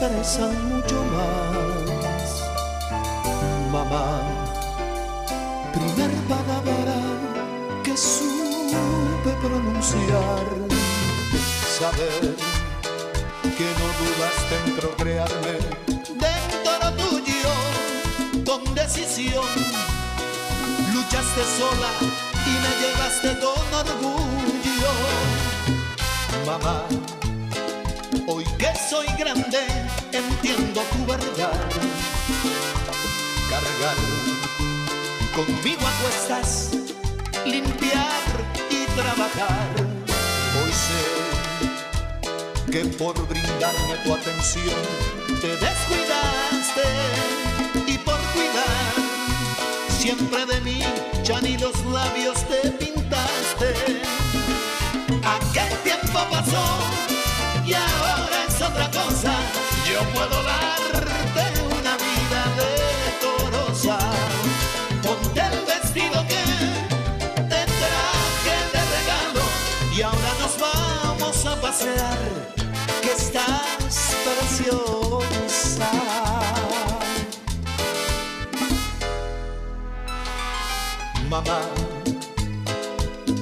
expresan 0.00 0.68
mucho 0.68 1.04
más. 1.12 2.42
Mamá, 3.70 4.22
primer 5.74 6.10
palabra 6.26 6.96
que 7.84 7.94
supe 7.96 9.30
pronunciar, 9.42 10.44
saber 11.78 12.34
que 13.58 13.68
no 13.78 13.86
dudaste 14.00 14.54
en 14.64 14.76
procrearme 14.76 15.56
dentro 16.26 16.92
tuyo 16.96 17.52
con 18.46 18.74
decisión. 18.74 19.44
Luchaste 20.94 21.42
sola 21.58 21.92
y 22.46 22.52
me 22.62 22.72
llevaste 22.80 23.30
con 23.38 23.64
orgullo, 23.74 24.92
mamá 26.46 27.09
Hoy 28.40 28.46
que 28.56 28.72
soy 28.88 29.06
grande, 29.18 29.58
entiendo 30.12 30.80
tu 30.92 31.04
verdad. 31.04 31.60
Cargar 33.50 33.96
conmigo 35.36 35.86
a 35.86 35.92
cuestas, 36.00 36.70
limpiar 37.44 38.32
y 38.70 38.86
trabajar. 38.96 39.68
Hoy 40.56 40.72
sé 40.72 41.02
que 42.72 42.82
por 42.96 43.14
brindarme 43.28 43.96
tu 44.04 44.14
atención 44.14 44.84
te 45.42 45.48
descuidaste 45.48 46.86
y 47.86 47.98
por 47.98 48.18
cuidar 48.32 48.94
siempre 49.98 50.46
de 50.46 50.60
mí 50.62 50.80
ya 51.24 51.42
ni 51.42 51.58
los 51.58 51.76
labios 51.84 52.38
te 52.48 52.70
pintaste. 52.70 54.00
Aquel 55.24 55.76
tiempo 55.82 56.18
pasó 56.30 57.09
otra 58.70 58.90
cosa. 58.90 59.32
Yo 59.90 60.00
puedo 60.14 60.42
darte 60.42 61.44
una 61.78 61.96
vida 61.96 62.40
decorosa. 62.62 63.98
Ponte 65.02 65.40
el 65.40 65.64
vestido 65.66 66.24
que 66.26 66.42
te 67.34 67.62
traje 67.80 68.56
de 68.72 68.80
regalo 68.96 69.44
y 69.96 70.02
ahora 70.02 70.32
nos 70.40 70.58
vamos 70.58 71.46
a 71.46 71.60
pasear. 71.60 72.18
Que 73.02 73.12
estás 73.12 74.16
preciosa. 74.24 75.90
Mamá, 81.28 81.60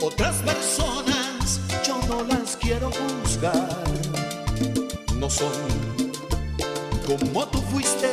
otras 0.03 0.37
personas 0.37 1.61
yo 1.87 1.99
no 2.07 2.23
las 2.25 2.57
quiero 2.57 2.91
juzgar. 2.91 3.98
Son 5.29 5.53
como 7.07 7.47
tú 7.49 7.61
fuiste 7.71 8.11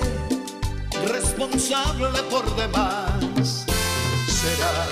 responsable 1.06 2.22
por 2.30 2.44
demás. 2.58 3.66
Será 4.28 4.86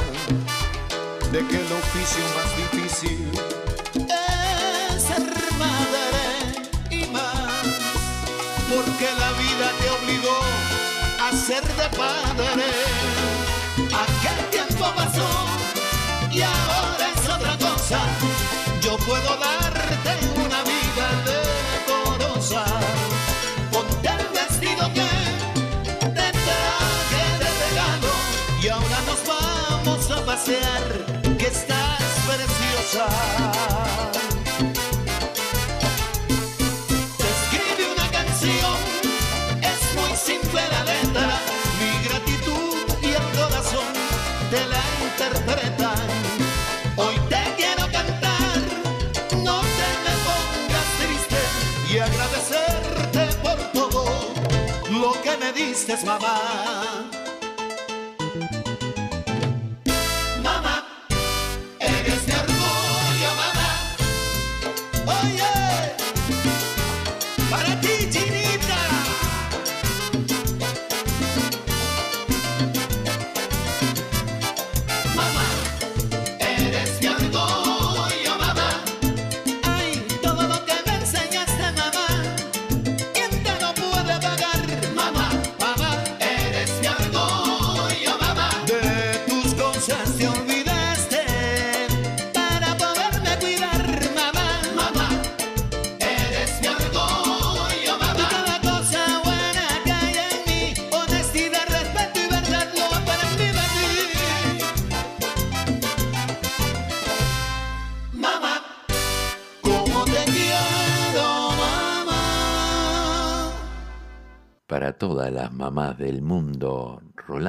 de 1.33 1.45
que 1.45 1.55
el 1.57 1.71
oficio 1.73 2.23
más 2.37 2.49
difícil 2.71 3.29
es 3.95 5.03
ser 5.03 5.33
madre 5.59 6.69
y 6.89 7.05
más. 7.07 7.65
Porque 8.69 9.07
la 9.19 9.31
vida 9.33 9.71
te 9.81 9.89
obligó 9.89 10.39
a 11.21 11.31
ser 11.35 11.63
de 11.63 11.89
padre. 11.97 12.67
Aquel 14.05 14.49
tiempo 14.49 14.85
pasó 14.95 15.29
y 16.31 16.41
ahora 16.41 17.11
es 17.15 17.29
otra 17.29 17.57
cosa. 17.57 17.99
Yo 18.81 18.95
puedo 18.97 19.35
darte 19.37 19.92
me 50.03 50.13
pongas 50.25 50.87
triste 50.99 51.41
y 51.93 51.97
agradecerte 51.99 53.23
por 53.43 53.57
todo 53.71 54.05
lo 54.89 55.11
que 55.21 55.37
me 55.37 55.53
diste. 55.53 55.95
Mamá, 56.05 57.09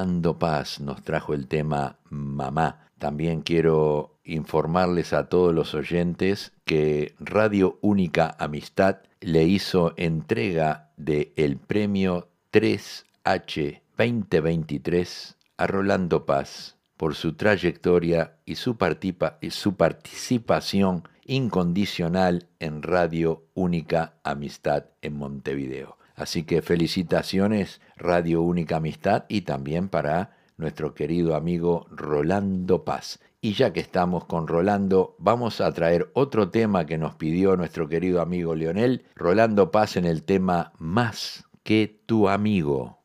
Rolando 0.05 0.39
Paz 0.39 0.81
nos 0.81 1.03
trajo 1.03 1.33
el 1.33 1.49
tema 1.49 1.97
Mamá. 2.11 2.91
También 2.99 3.41
quiero 3.41 4.19
informarles 4.23 5.15
a 5.15 5.31
todos 5.31 5.55
los 5.55 5.73
oyentes 5.75 6.53
que 6.67 7.15
Radio 7.21 7.79
Única 7.81 8.37
Amistad 8.39 8.99
le 9.23 9.45
hizo 9.45 9.95
entrega 9.97 10.91
del 10.99 11.33
el 11.37 11.57
premio 11.57 12.29
3H 12.53 13.81
2023 13.97 15.37
a 15.57 15.67
Rolando 15.69 16.27
Paz 16.27 16.77
por 16.99 17.15
su 17.15 17.33
trayectoria 17.33 18.37
y 18.45 18.57
su, 18.57 18.77
partipa- 18.77 19.39
y 19.41 19.53
su 19.53 19.75
participación 19.77 21.09
incondicional 21.25 22.47
en 22.61 22.83
Radio 22.83 23.45
Única 23.55 24.13
Amistad 24.23 24.85
en 25.01 25.17
Montevideo. 25.17 25.97
Así 26.15 26.45
que 26.45 26.63
felicitaciones 26.63 27.81
Radio 27.97 28.43
Única 28.43 28.77
Amistad 28.77 29.25
y 29.29 29.43
también 29.43 29.89
para 29.89 30.37
nuestro 30.57 30.95
querido 30.95 31.35
amigo 31.35 31.87
Rolando 31.91 32.85
Paz. 32.85 33.19
Y 33.41 33.55
ya 33.55 33.73
que 33.73 33.81
estamos 33.81 34.25
con 34.25 34.47
Rolando, 34.47 35.17
vamos 35.19 35.61
a 35.61 35.71
traer 35.73 36.11
otro 36.15 36.51
tema 36.51 36.87
que 36.87 36.97
nos 36.97 37.15
pidió 37.17 37.57
nuestro 37.57 37.89
querido 37.89 38.23
amigo 38.23 38.55
Leonel, 38.55 39.05
Rolando 39.15 39.71
Paz 39.71 39.97
en 39.97 40.07
el 40.07 40.23
tema 40.23 40.73
Más 40.79 41.45
que 41.63 42.03
tu 42.07 42.29
amigo. 42.29 43.01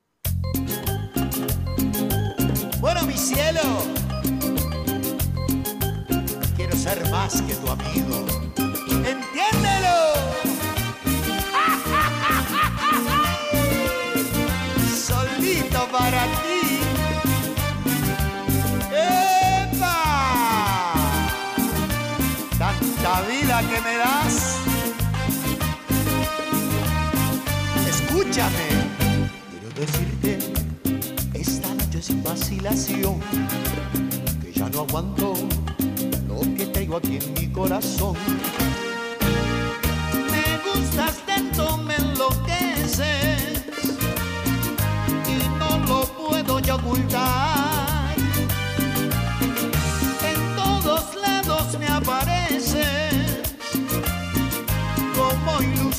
Bueno, 2.79 3.03
mi 3.05 3.13
cielo, 3.13 3.59
quiero 6.55 6.75
ser 6.75 7.09
más 7.11 7.41
que 7.41 7.55
tu 7.55 7.69
amigo. 7.69 8.38
Me 23.81 23.97
das. 23.97 24.57
Escúchame. 27.87 28.67
Quiero 29.51 29.69
decirte 29.75 30.39
esta 31.33 31.73
noche 31.73 32.01
sin 32.01 32.23
vacilación 32.23 33.19
que 34.41 34.51
ya 34.51 34.69
no 34.69 34.81
aguanto 34.81 35.33
lo 36.27 36.41
que 36.55 36.65
traigo 36.67 36.97
aquí 36.97 37.17
en 37.17 37.33
mi 37.33 37.47
corazón. 37.51 38.15
Me 40.31 40.45
gustas 40.65 41.15
tanto, 41.25 41.77
me 41.77 41.95
enloqueces 41.95 43.63
y 45.27 45.59
no 45.59 45.77
lo 45.87 46.01
puedo 46.05 46.59
ya 46.59 46.75
ocultar. 46.75 47.88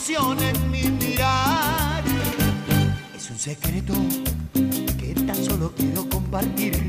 En 0.09 0.71
mi 0.71 0.83
mirar. 0.91 2.03
Es 3.15 3.31
un 3.31 3.39
secreto 3.39 3.93
que 4.99 5.15
tan 5.27 5.37
solo 5.37 5.73
quiero 5.77 6.09
compartir 6.09 6.89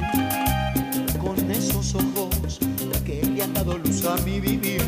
con 1.22 1.52
esos 1.52 1.94
ojos 1.96 2.60
que 3.06 3.22
le 3.26 3.44
han 3.44 3.54
dado 3.54 3.78
luz 3.78 4.06
a 4.06 4.16
mi 4.24 4.40
vivir. 4.40 4.82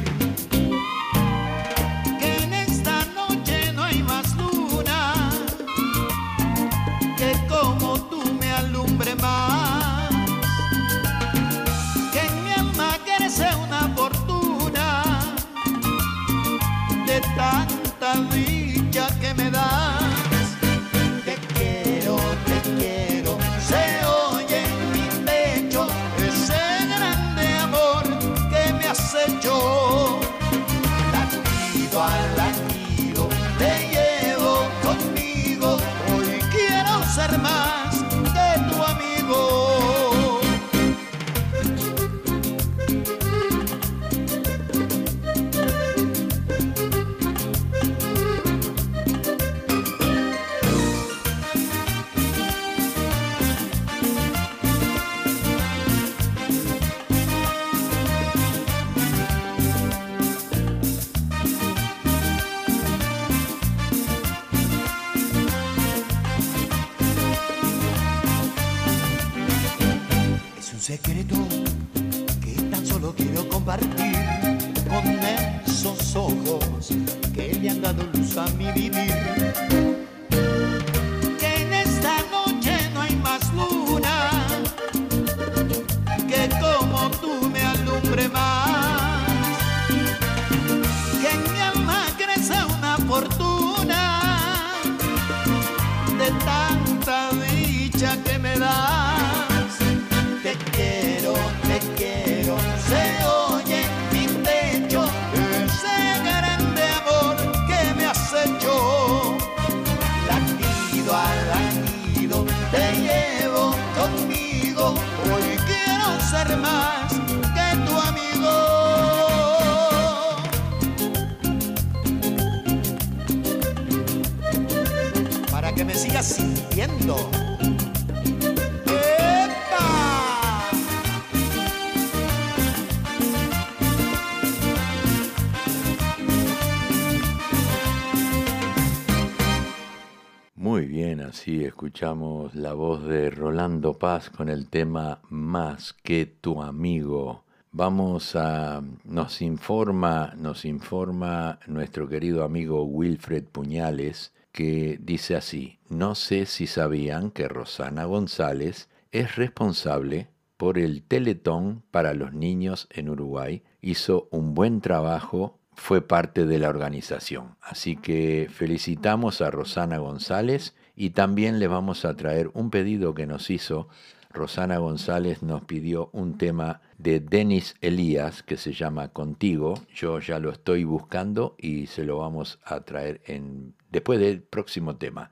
Escuchamos 141.64 142.56
la 142.56 142.74
voz 142.74 143.06
de 143.06 143.30
Rolando 143.30 143.98
Paz 143.98 144.30
con 144.30 144.50
el 144.50 144.70
tema 144.70 145.22
Más 145.30 145.94
que 145.94 146.26
tu 146.26 146.62
amigo. 146.62 147.44
Vamos 147.72 148.36
a 148.36 148.82
nos 149.04 149.42
informa, 149.42 150.34
nos 150.38 150.66
informa 150.66 151.60
nuestro 151.68 152.08
querido 152.08 152.44
amigo 152.44 152.84
Wilfred 152.84 153.46
Puñales 153.46 154.34
que 154.52 155.00
dice 155.02 155.36
así: 155.36 155.80
"No 155.90 156.16
sé 156.16 156.46
si 156.46 156.68
sabían 156.68 157.32
que 157.32 157.48
Rosana 157.48 158.06
González 158.06 158.90
es 159.12 159.36
responsable 159.36 160.30
por 160.58 160.78
el 160.78 161.04
Teletón 161.04 161.84
para 161.92 162.14
los 162.14 162.34
niños 162.34 162.88
en 162.92 163.10
Uruguay. 163.10 163.64
Hizo 163.82 164.28
un 164.32 164.54
buen 164.54 164.82
trabajo 164.82 165.60
fue 165.76 166.02
parte 166.02 166.46
de 166.46 166.60
la 166.60 166.70
organización. 166.70 167.56
Así 167.62 167.96
que 167.96 168.48
felicitamos 168.52 169.42
a 169.42 169.52
Rosana 169.52 169.98
González 169.98 170.76
y 170.96 171.12
también 171.12 171.60
le 171.60 171.68
vamos 171.68 172.06
a 172.06 172.16
traer 172.16 172.50
un 172.54 172.70
pedido 172.70 173.14
que 173.14 173.26
nos 173.26 173.50
hizo. 173.50 173.88
Rosana 174.32 174.78
González 174.78 175.44
nos 175.44 175.64
pidió 175.64 176.10
un 176.12 176.38
tema 176.38 176.82
de 176.98 177.20
Denis 177.20 177.76
Elías 177.82 178.42
que 178.42 178.58
se 178.58 178.74
llama 178.74 179.10
Contigo. 179.10 179.76
Yo 179.94 180.20
ya 180.20 180.40
lo 180.40 180.52
estoy 180.52 180.84
buscando 180.84 181.56
y 181.60 181.88
se 181.88 182.04
lo 182.04 182.18
vamos 182.18 182.60
a 182.66 182.82
traer 182.82 183.22
en, 183.26 183.76
después 183.92 184.20
del 184.20 184.42
próximo 184.42 184.96
tema. 184.96 185.30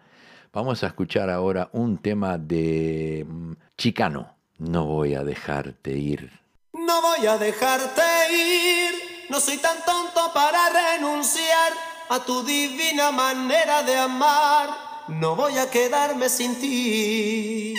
Vamos 0.54 0.84
a 0.84 0.88
escuchar 0.88 1.30
ahora 1.30 1.70
un 1.74 1.98
tema 1.98 2.38
de 2.38 3.26
mm, 3.28 3.54
Chicano. 3.78 4.36
No 4.60 4.86
voy 4.86 5.16
a 5.16 5.24
dejarte 5.24 5.98
ir. 5.98 6.30
No 6.74 7.02
voy 7.02 7.26
a 7.26 7.38
dejarte 7.38 8.02
ir, 8.32 8.94
no 9.30 9.40
soy 9.40 9.58
tan 9.58 9.78
tonto 9.86 10.32
para 10.34 10.60
renunciar 10.70 11.74
a 12.10 12.20
tu 12.20 12.44
divina 12.44 13.12
manera 13.12 13.82
de 13.84 13.98
amar. 13.98 14.91
No 15.08 15.36
voy 15.36 15.58
a 15.58 15.70
quedarme 15.70 16.30
sin 16.30 16.56
ti. 16.60 17.74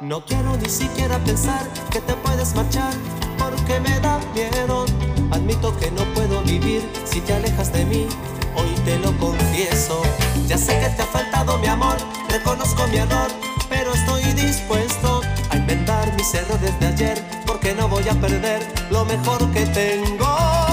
No 0.00 0.24
quiero 0.24 0.56
ni 0.56 0.68
siquiera 0.68 1.18
pensar 1.18 1.68
que 1.90 2.00
te 2.00 2.14
puedes 2.14 2.54
marchar 2.54 2.92
porque 3.38 3.78
me 3.80 4.00
da 4.00 4.18
miedo. 4.34 4.86
Admito 5.30 5.76
que 5.78 5.90
no 5.92 6.02
puedo 6.14 6.42
vivir 6.42 6.82
si 7.04 7.20
te 7.20 7.34
alejas 7.34 7.72
de 7.72 7.84
mí. 7.84 8.08
Hoy 8.56 8.74
te 8.84 8.98
lo 8.98 9.16
confieso. 9.18 10.02
Ya 10.48 10.58
sé 10.58 10.78
que 10.80 10.88
te 10.90 11.02
ha 11.02 11.06
faltado 11.06 11.56
mi 11.58 11.68
amor, 11.68 11.96
reconozco 12.28 12.86
mi 12.88 12.96
error, 12.96 13.30
pero 13.68 13.94
estoy 13.94 14.24
dispuesto 14.32 15.20
a 15.50 15.56
inventar 15.56 16.12
mis 16.16 16.34
errores 16.34 16.78
de 16.80 16.86
ayer 16.88 17.24
porque 17.46 17.74
no 17.74 17.88
voy 17.88 18.08
a 18.08 18.14
perder 18.14 18.66
lo 18.90 19.04
mejor 19.04 19.48
que 19.52 19.64
tengo. 19.66 20.70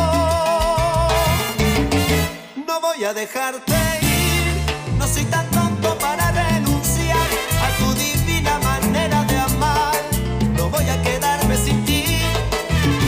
Voy 2.87 3.03
a 3.03 3.13
dejarte 3.13 3.73
ir, 4.01 4.95
no 4.97 5.05
soy 5.05 5.25
tan 5.25 5.45
tonto 5.51 5.97
para 5.97 6.31
renunciar 6.31 7.27
a 7.61 7.77
tu 7.79 7.93
divina 7.93 8.57
manera 8.59 9.23
de 9.25 9.37
amar. 9.37 9.93
No 10.55 10.69
voy 10.69 10.87
a 10.87 11.01
quedarme 11.03 11.57
sin 11.57 11.83
ti, 11.83 12.05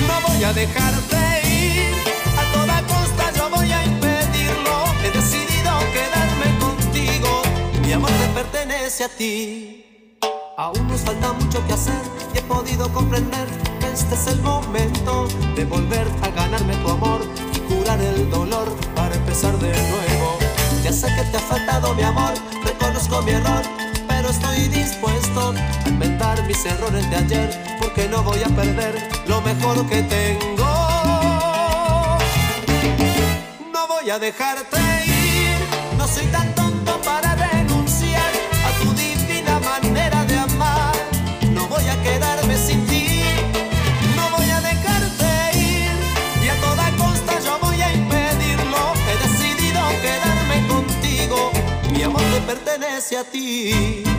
no 0.06 0.28
voy 0.28 0.44
a 0.44 0.52
dejarte 0.52 1.18
ir. 1.48 1.94
A 2.38 2.44
toda 2.52 2.82
costa 2.94 3.32
yo 3.38 3.50
voy 3.50 3.72
a 3.72 3.86
impedirlo. 3.86 4.84
He 5.02 5.12
decidido 5.12 5.72
quedarme 5.94 6.60
contigo. 6.60 7.42
Mi 7.82 7.94
amor 7.94 8.12
te 8.12 8.28
pertenece 8.34 9.06
a 9.06 9.10
ti. 9.10 10.18
Aún 10.58 10.88
nos 10.90 11.02
falta 11.02 11.32
mucho 11.32 11.66
que 11.66 11.74
hacer 11.74 12.02
y 12.36 12.40
he 12.40 12.42
podido 12.42 12.92
comprender 12.92 13.48
que 13.80 13.88
este 13.88 14.14
es 14.14 14.28
el 14.28 14.42
momento 14.42 15.30
de 15.56 15.64
volver 15.64 16.06
a 16.22 16.28
ganarme 16.32 16.76
tu 16.76 16.90
amor 16.90 17.22
el 17.98 18.30
dolor 18.30 18.70
para 18.96 19.16
empezar 19.16 19.58
de 19.58 19.72
nuevo. 19.72 20.38
Ya 20.84 20.94
sé 20.94 21.08
que 21.08 21.24
te 21.32 21.38
ha 21.38 21.40
faltado 21.40 21.96
mi 21.96 22.04
amor, 22.04 22.34
reconozco 22.64 23.22
mi 23.24 23.32
error, 23.32 23.64
pero 24.08 24.30
estoy 24.30 24.68
dispuesto 24.68 25.54
a 25.86 25.90
inventar 25.90 26.44
mis 26.46 26.64
errores 26.66 27.10
de 27.10 27.16
ayer 27.16 27.78
porque 27.82 28.08
no 28.08 28.22
voy 28.22 28.44
a 28.44 28.50
perder 28.50 29.10
lo 29.28 29.42
mejor 29.42 29.88
que 29.88 30.04
tengo. 30.04 30.68
No 33.74 33.88
voy 33.88 34.10
a 34.12 34.20
dejarte 34.20 34.89
pertenece 52.50 53.16
a 53.16 53.24
ti. 53.24 54.19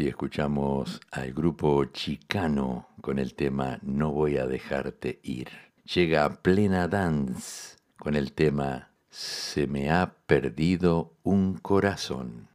y 0.00 0.08
escuchamos 0.08 1.00
al 1.10 1.34
grupo 1.34 1.84
Chicano 1.84 2.88
con 3.02 3.18
el 3.18 3.34
tema 3.34 3.78
No 3.82 4.12
voy 4.12 4.38
a 4.38 4.46
dejarte 4.46 5.20
ir. 5.22 5.48
Llega 5.84 6.24
a 6.24 6.42
Plena 6.42 6.88
Dance 6.88 7.76
con 7.98 8.16
el 8.16 8.32
tema 8.32 8.92
Se 9.10 9.66
me 9.66 9.90
ha 9.90 10.14
perdido 10.26 11.16
un 11.22 11.58
corazón. 11.58 12.49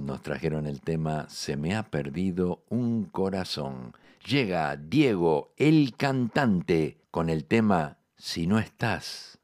Nos 0.00 0.22
trajeron 0.22 0.66
el 0.66 0.80
tema 0.80 1.26
Se 1.28 1.56
me 1.56 1.76
ha 1.76 1.84
perdido 1.84 2.64
un 2.68 3.04
corazón. 3.04 3.94
Llega 4.26 4.74
Diego, 4.76 5.52
el 5.56 5.94
cantante, 5.96 6.98
con 7.12 7.30
el 7.30 7.44
tema 7.44 7.98
Si 8.16 8.48
no 8.48 8.58
estás. 8.58 9.38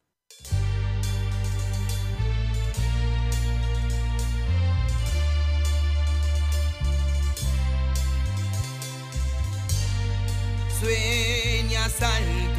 Sueñas 10.81 12.03
al 12.03 12.54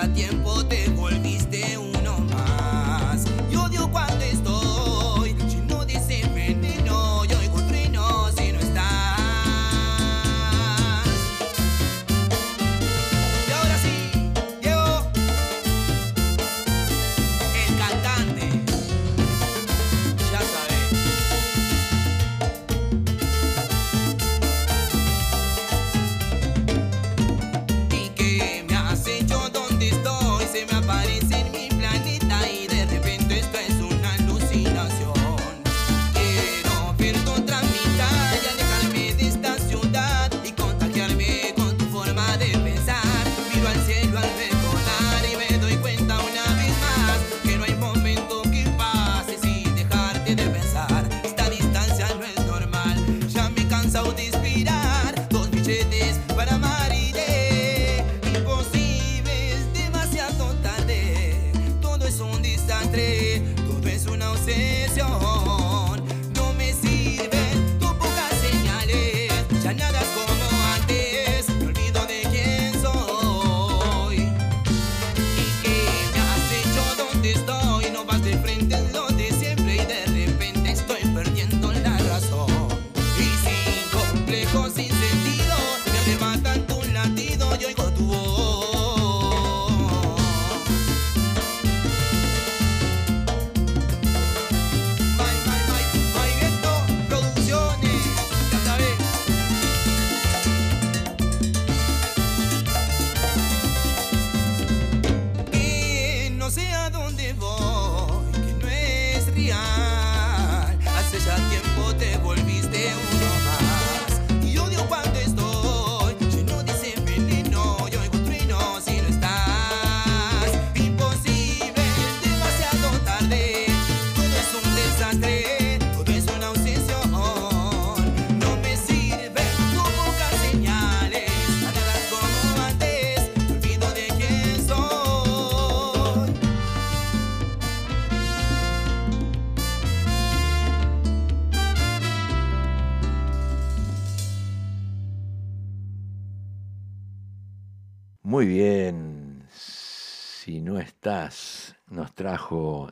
ya 0.00 0.08
tiempo 0.14 0.64
te 0.64 0.88
volví. 0.96 1.19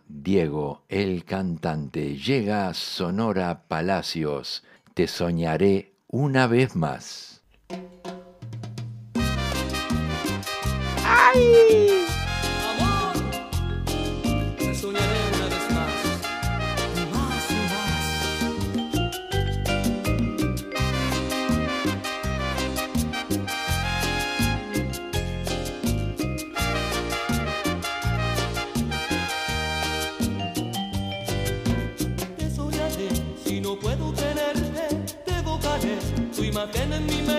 Diego 0.07 0.85
el 0.89 1.25
cantante. 1.25 2.17
Llega 2.17 2.73
Sonora 2.75 3.65
Palacios. 3.67 4.63
Te 4.95 5.09
soñaré 5.09 5.95
una 6.07 6.47
vez 6.47 6.77
más. 6.77 7.43
¡Ay! 11.05 11.98
enemy 36.77 37.23
man. 37.23 37.38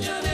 Señor. 0.00 0.27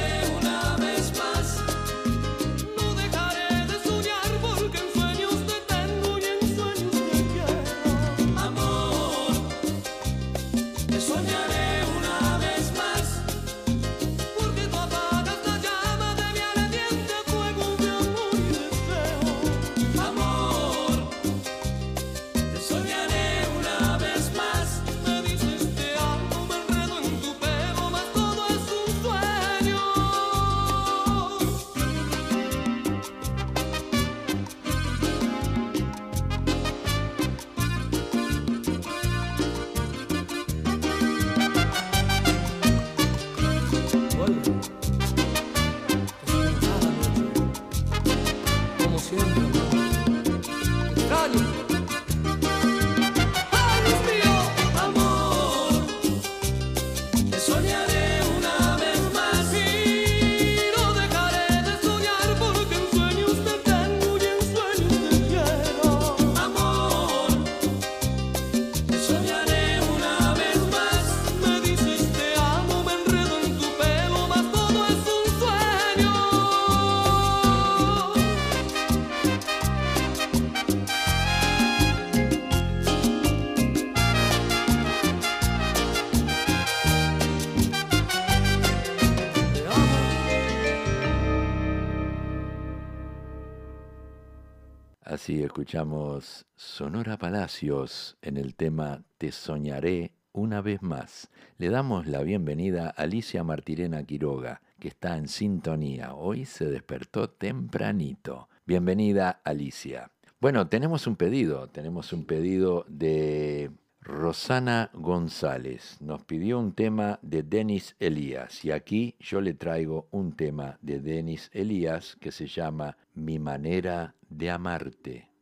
Escuchamos 95.64 96.44
Sonora 96.56 97.16
Palacios 97.16 98.18
en 98.20 98.36
el 98.36 98.54
tema 98.54 99.02
Te 99.16 99.32
soñaré 99.32 100.12
una 100.30 100.60
vez 100.60 100.82
más. 100.82 101.30
Le 101.56 101.70
damos 101.70 102.06
la 102.06 102.20
bienvenida 102.20 102.88
a 102.88 103.04
Alicia 103.04 103.42
Martirena 103.44 104.04
Quiroga, 104.04 104.60
que 104.78 104.88
está 104.88 105.16
en 105.16 105.26
sintonía. 105.26 106.12
Hoy 106.12 106.44
se 106.44 106.66
despertó 106.66 107.30
tempranito. 107.30 108.50
Bienvenida, 108.66 109.40
Alicia. 109.42 110.10
Bueno, 110.38 110.68
tenemos 110.68 111.06
un 111.06 111.16
pedido, 111.16 111.66
tenemos 111.68 112.12
un 112.12 112.26
pedido 112.26 112.84
de 112.86 113.70
Rosana 114.02 114.90
González. 114.92 115.96
Nos 116.02 116.24
pidió 116.24 116.58
un 116.58 116.74
tema 116.74 117.18
de 117.22 117.42
Denis 117.42 117.96
Elías 118.00 118.66
y 118.66 118.70
aquí 118.70 119.16
yo 119.18 119.40
le 119.40 119.54
traigo 119.54 120.08
un 120.10 120.36
tema 120.36 120.78
de 120.82 121.00
Denis 121.00 121.48
Elías 121.54 122.18
que 122.20 122.32
se 122.32 122.48
llama 122.48 122.98
Mi 123.14 123.38
manera 123.38 124.14
de 124.28 124.50
amarte. 124.50 125.33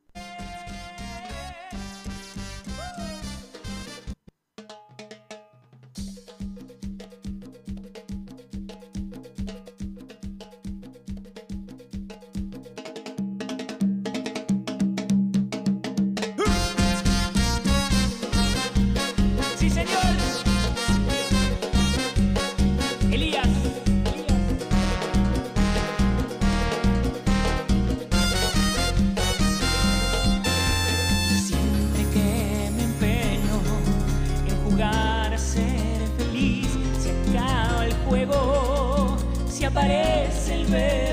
Si 39.62 39.66
aparece 39.66 40.54
el 40.54 40.66
verbo 40.66 41.11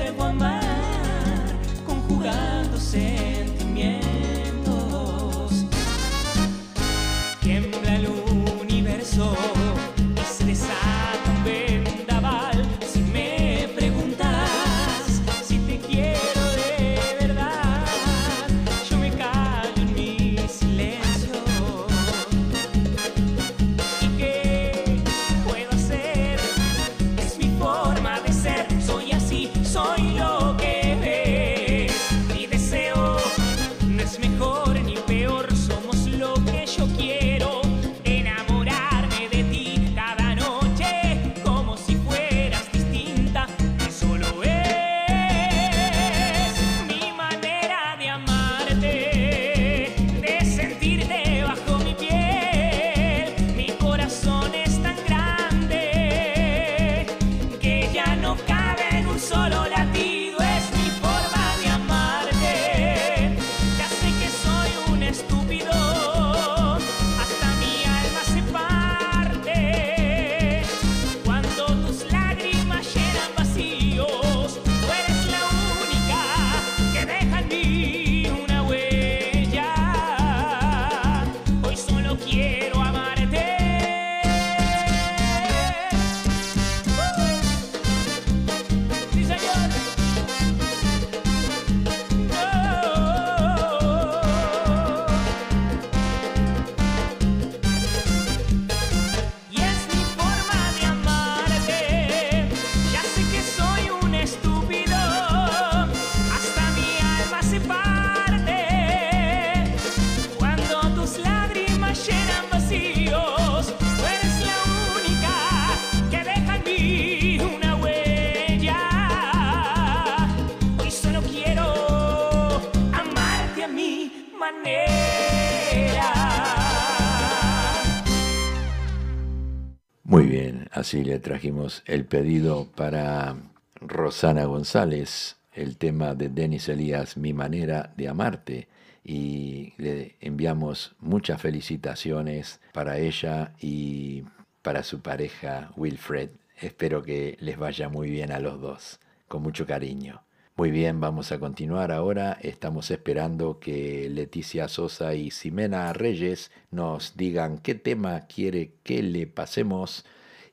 así 130.90 131.04
le 131.04 131.20
trajimos 131.20 131.84
el 131.86 132.04
pedido 132.04 132.66
para 132.74 133.36
Rosana 133.80 134.44
González, 134.46 135.36
el 135.52 135.76
tema 135.76 136.16
de 136.16 136.28
Denis 136.28 136.68
Elías, 136.68 137.16
Mi 137.16 137.32
manera 137.32 137.92
de 137.96 138.08
amarte. 138.08 138.66
Y 139.04 139.72
le 139.76 140.16
enviamos 140.20 140.96
muchas 140.98 141.40
felicitaciones 141.40 142.60
para 142.72 142.98
ella 142.98 143.52
y 143.60 144.24
para 144.62 144.82
su 144.82 145.00
pareja 145.00 145.70
Wilfred. 145.76 146.30
Espero 146.60 147.04
que 147.04 147.36
les 147.38 147.56
vaya 147.56 147.88
muy 147.88 148.10
bien 148.10 148.32
a 148.32 148.40
los 148.40 148.60
dos, 148.60 148.98
con 149.28 149.42
mucho 149.42 149.66
cariño. 149.66 150.24
Muy 150.56 150.72
bien, 150.72 150.98
vamos 151.00 151.30
a 151.30 151.38
continuar 151.38 151.92
ahora. 151.92 152.36
Estamos 152.42 152.90
esperando 152.90 153.60
que 153.60 154.10
Leticia 154.10 154.66
Sosa 154.66 155.14
y 155.14 155.30
Ximena 155.30 155.92
Reyes 155.92 156.50
nos 156.72 157.16
digan 157.16 157.58
qué 157.58 157.76
tema 157.76 158.22
quiere 158.22 158.72
que 158.82 159.04
le 159.04 159.28
pasemos. 159.28 160.04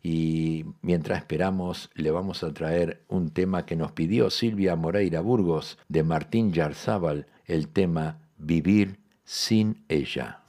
Y 0.10 0.64
mientras 0.82 1.18
esperamos, 1.18 1.90
le 1.94 2.12
vamos 2.12 2.42
a 2.42 2.54
traer 2.54 3.04
un 3.10 3.30
tema 3.30 3.66
que 3.66 3.76
nos 3.76 3.92
pidió 3.92 4.30
Silvia 4.30 4.78
Moreira 4.78 5.20
Burgos 5.20 5.78
de 5.90 6.04
Martín 6.04 6.54
Yarzábal, 6.54 7.28
el 7.44 7.68
tema 7.68 8.22
Vivir 8.38 9.02
sin 9.26 9.84
ella. 9.90 10.47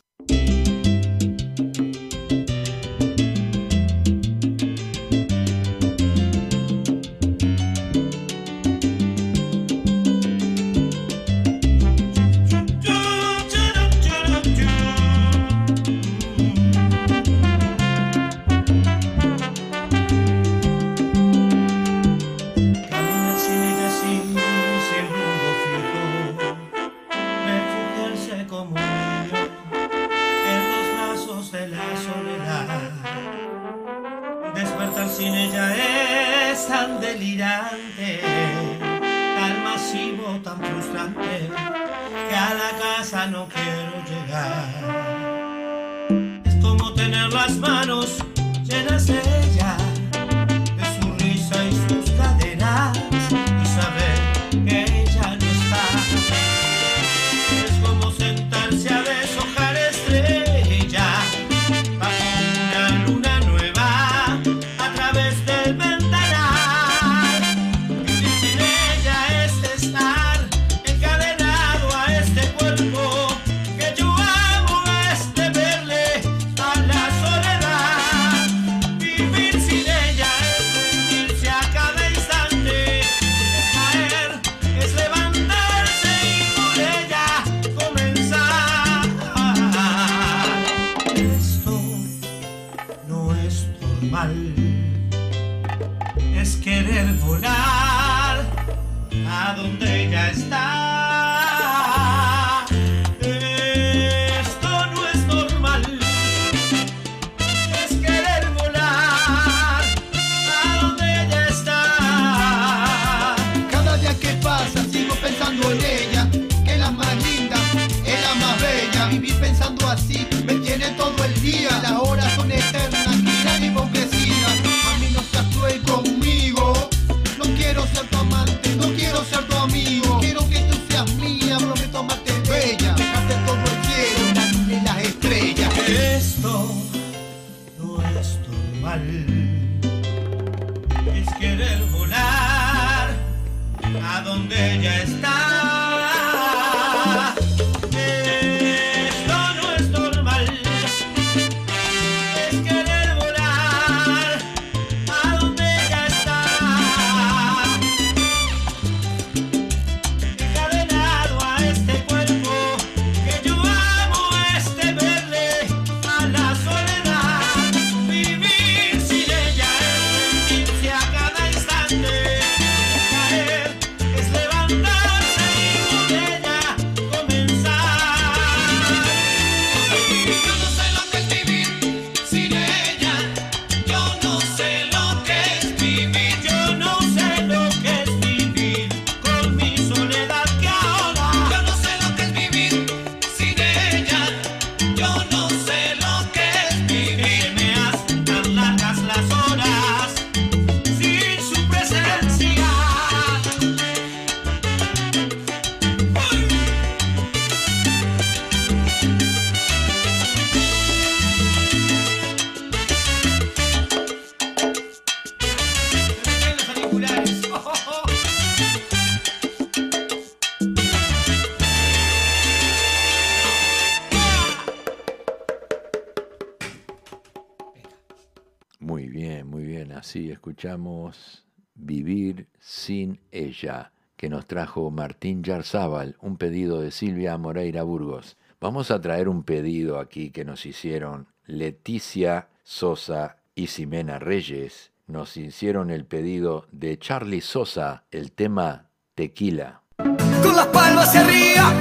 que 234.19 234.29
nos 234.29 234.47
trajo 234.47 234.91
Martín 234.91 235.45
Yarzábal, 235.45 236.17
un 236.21 236.37
pedido 236.37 236.81
de 236.81 236.91
Silvia 236.91 237.39
Moreira 237.39 237.85
Burgos. 237.85 238.37
Vamos 238.61 238.91
a 238.91 239.01
traer 239.01 239.29
un 239.29 239.45
pedido 239.45 240.01
aquí 240.01 240.31
que 240.31 240.45
nos 240.45 240.67
hicieron 240.67 241.29
Leticia 241.47 242.49
Sosa 242.65 243.37
y 243.55 243.69
Ximena 243.69 244.19
Reyes. 244.19 244.91
Nos 245.07 245.37
hicieron 245.37 245.91
el 245.91 246.05
pedido 246.05 246.67
de 246.73 246.99
Charlie 246.99 247.41
Sosa, 247.41 248.05
el 248.11 248.33
tema 248.33 248.91
Tequila. 249.15 249.83
Con 249.97 250.57
las 250.57 250.67
palmas 250.67 251.15
arriba, 251.15 251.73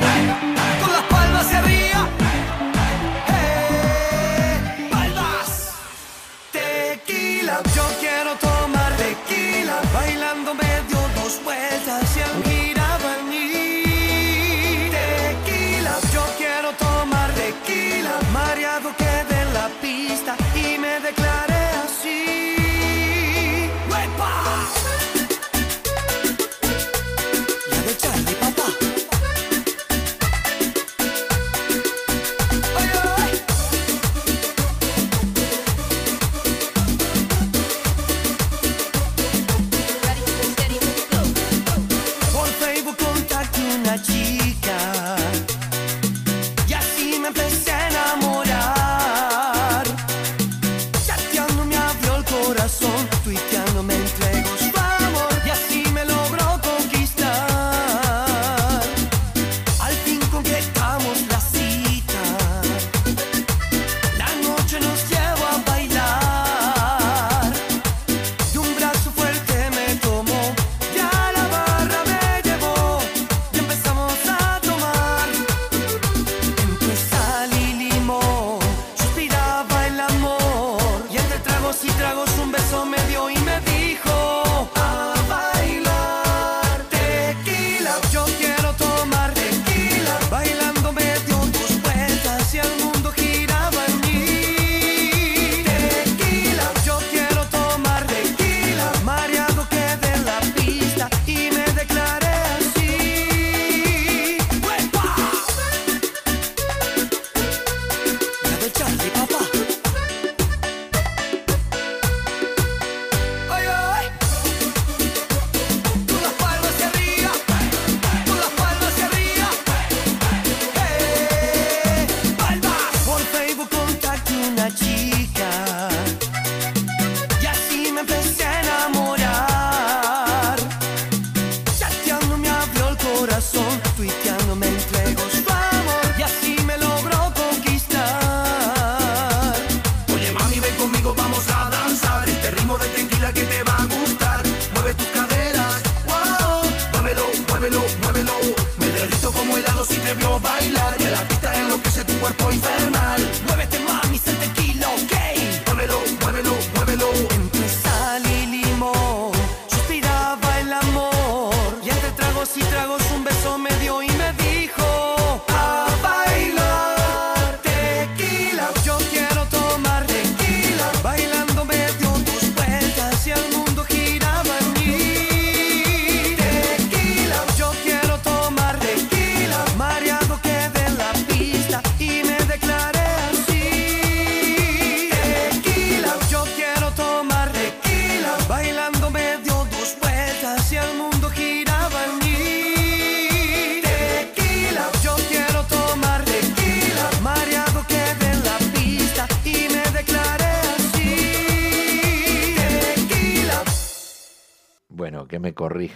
con 0.79 0.91
las 0.91 1.03
palmas 1.09 1.53
arriba. 1.53 1.86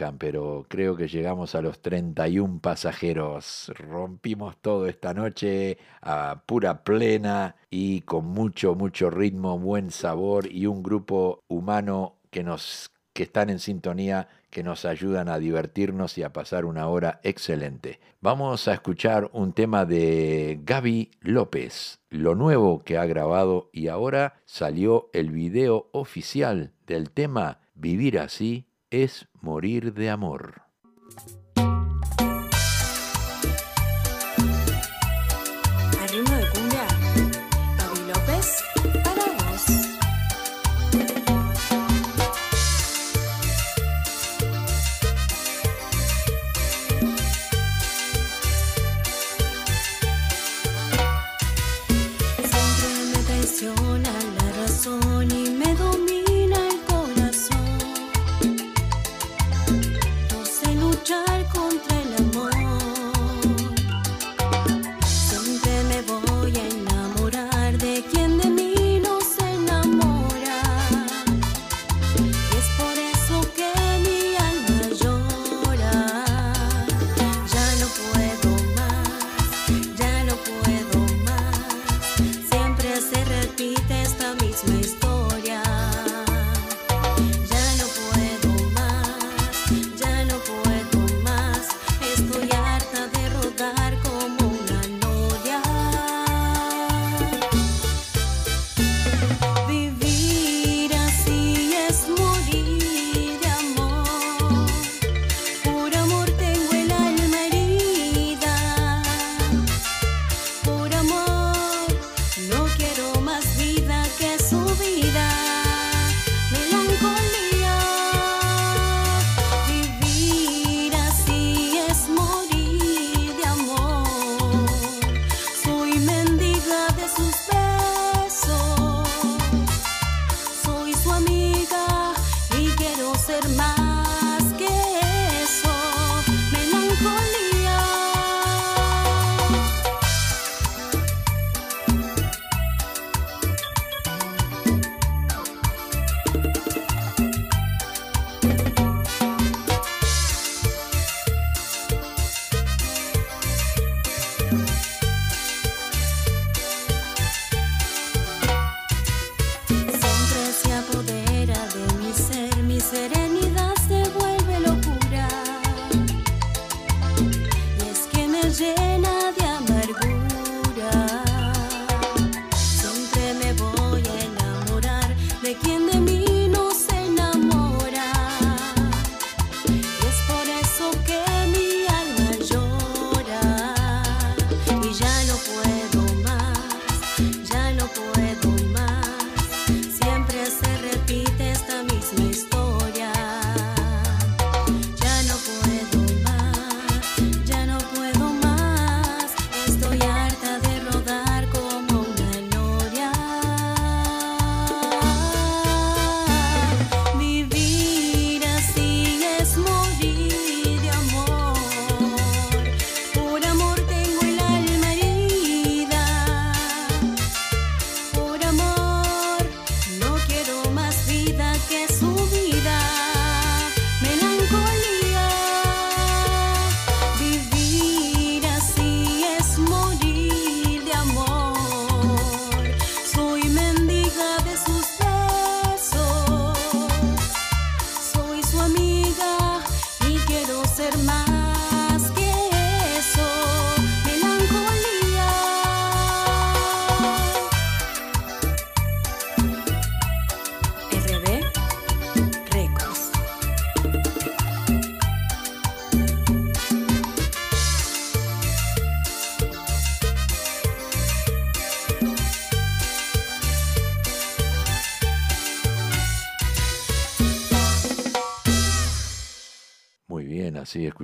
pero 0.10 0.66
creo 0.68 0.96
que 0.96 1.08
llegamos 1.08 1.54
a 1.54 1.62
los 1.62 1.82
31 1.82 2.60
pasajeros. 2.60 3.72
Rompimos 3.78 4.58
todo 4.58 4.88
esta 4.88 5.14
noche 5.14 5.78
a 6.02 6.42
pura 6.48 6.84
plena 6.84 7.56
y 7.70 8.02
con 8.02 8.26
mucho, 8.26 8.74
mucho 8.74 9.12
ritmo, 9.12 9.60
buen 9.60 9.92
sabor 9.92 10.52
y 10.52 10.66
un 10.66 10.82
grupo 10.82 11.44
humano 11.48 12.16
que 12.32 12.44
nos 12.44 12.90
que 13.14 13.24
están 13.24 13.50
en 13.50 13.60
sintonía, 13.60 14.30
que 14.50 14.64
nos 14.64 14.86
ayudan 14.86 15.28
a 15.28 15.38
divertirnos 15.38 16.18
y 16.18 16.24
a 16.24 16.32
pasar 16.32 16.64
una 16.64 16.88
hora 16.88 17.20
excelente. 17.24 18.00
Vamos 18.22 18.70
a 18.70 18.74
escuchar 18.74 19.30
un 19.34 19.52
tema 19.52 19.86
de 19.86 20.62
Gaby 20.64 21.12
López, 21.20 22.00
lo 22.10 22.36
nuevo 22.36 22.84
que 22.84 22.98
ha 22.98 23.06
grabado 23.06 23.70
y 23.74 23.90
ahora 23.90 24.42
salió 24.46 25.10
el 25.12 25.32
video 25.32 25.90
oficial 25.92 26.72
del 26.88 27.12
tema 27.12 27.60
Vivir 27.74 28.18
así 28.18 28.71
es 28.92 29.30
morir 29.42 29.94
de 29.94 30.10
amor. 30.10 30.71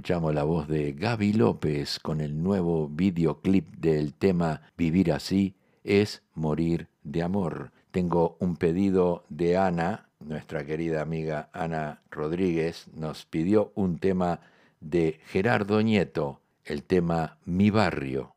escuchamos 0.08 0.34
la 0.34 0.46
voz 0.46 0.70
de 0.70 0.94
Gaby 0.94 1.34
López 1.34 2.00
con 2.00 2.22
el 2.22 2.42
nuevo 2.42 2.88
videoclip 2.88 3.68
del 3.76 4.14
tema 4.14 4.62
Vivir 4.78 5.12
así 5.12 5.58
es 5.84 6.24
morir 6.34 6.88
de 7.04 7.24
amor. 7.24 7.74
Tengo 7.92 8.38
un 8.40 8.56
pedido 8.56 9.26
de 9.28 9.58
Ana, 9.58 10.08
nuestra 10.22 10.66
querida 10.66 11.02
amiga 11.02 11.50
Ana 11.52 12.04
Rodríguez, 12.10 12.88
nos 12.94 13.26
pidió 13.26 13.74
un 13.76 14.00
tema 14.00 14.40
de 14.80 15.20
Gerardo 15.26 15.82
Nieto, 15.82 16.40
el 16.64 16.84
tema 16.84 17.38
Mi 17.44 17.70
barrio. 17.70 18.37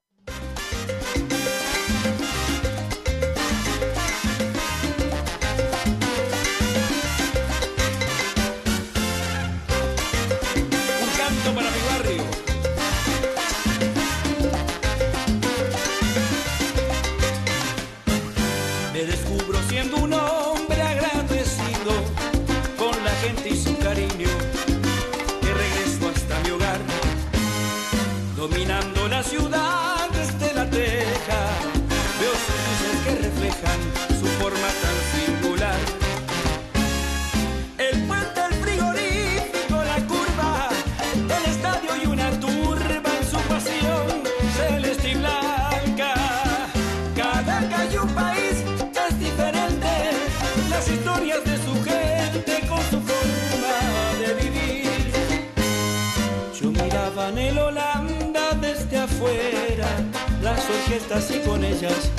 Y 61.08 61.38
con 61.40 61.64
ellas 61.64 62.10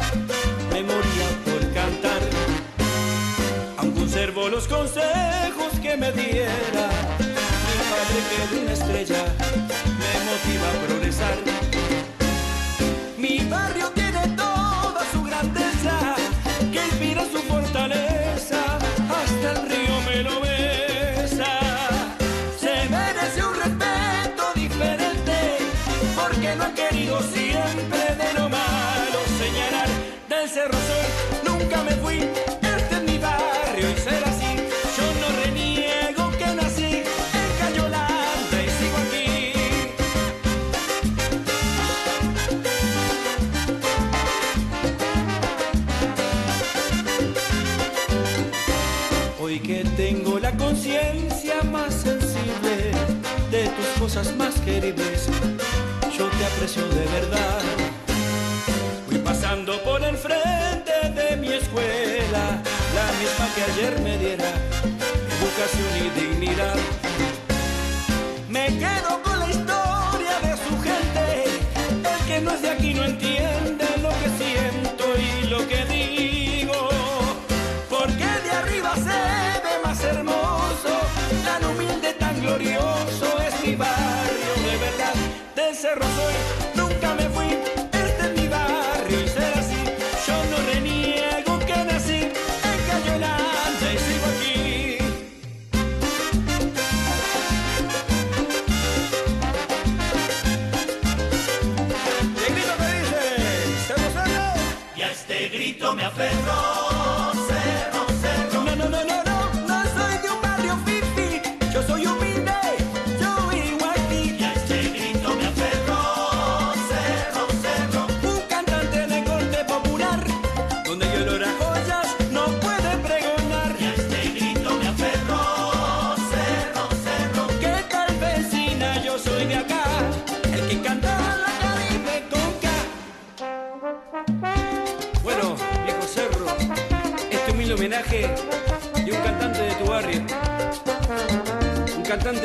me 0.72 0.84
moría 0.84 1.28
por 1.46 1.74
cantar. 1.74 2.20
Aún 3.78 3.92
conservo 3.92 4.50
los 4.50 4.68
consejos 4.68 5.80
que 5.82 5.96
me 5.96 6.12
diera 6.12 6.90
mi 7.68 7.76
padre 7.90 8.20
que 8.30 8.56
de 8.56 8.62
una 8.64 8.74
estrella 8.74 9.41
nunca 31.44 31.84
me 31.84 31.92
fui, 31.96 32.20
este 32.62 32.96
es 32.96 33.04
mi 33.04 33.18
barrio 33.18 33.90
y 33.90 34.00
será 34.00 34.30
así. 34.30 34.58
Yo 34.98 35.06
no 35.22 35.28
reniego 35.44 36.30
que 36.38 36.46
nací 36.46 36.98
en 36.98 37.50
Cayolanda 37.60 38.58
y 38.64 38.70
sigo 38.78 38.98
aquí. 39.08 39.54
Hoy 49.42 49.60
que 49.60 49.84
tengo 49.98 50.40
la 50.40 50.56
conciencia 50.58 51.64
más 51.64 51.94
sensible 51.94 52.92
de 53.50 53.68
tus 53.68 53.88
cosas 54.00 54.36
más 54.36 54.56
queribles, 54.62 55.28
yo 56.16 56.28
te 56.28 56.46
aprecio 56.46 56.88
de 56.90 57.06
verdad. 57.08 58.01
Pasando 59.72 59.90
por 59.90 60.04
el 60.04 60.18
frente 60.18 61.10
de 61.16 61.38
mi 61.38 61.48
escuela, 61.48 62.62
la 62.94 63.08
misma 63.20 63.48
que 63.56 63.64
ayer 63.72 64.00
me 64.02 64.18
diera 64.18 64.52
educación 65.38 65.92
y 65.98 66.20
dignidad. 66.20 66.76
Me 68.50 68.68
quedo 68.68 69.22
con 69.24 69.40
la 69.40 69.48
historia 69.48 70.40
de 70.42 70.58
su 70.58 70.82
gente, 70.82 71.44
el 72.04 72.26
que 72.28 72.42
no 72.42 72.52
es 72.52 72.62
de 72.62 72.70
aquí 72.70 72.94
no 72.94 73.06
entiende 73.06 73.86
lo 74.02 74.10
que 74.10 74.44
siento 74.44 75.06
y 75.18 75.48
lo 75.48 75.66
que 75.68 75.86
digo. 75.86 76.90
Porque 77.90 78.28
de 78.44 78.52
arriba 78.52 78.94
se 78.96 79.20
ve 79.64 79.74
más 79.86 80.04
hermoso, 80.04 81.00
tan 81.46 81.64
humilde, 81.66 82.14
tan 82.16 82.42
glorioso 82.42 83.42
es 83.48 83.66
mi 83.66 83.76
barrio 83.76 84.54
de 84.66 84.78
verdad. 84.78 85.14
Del 85.56 85.76
cerro 85.76 86.04
soy, 86.04 86.61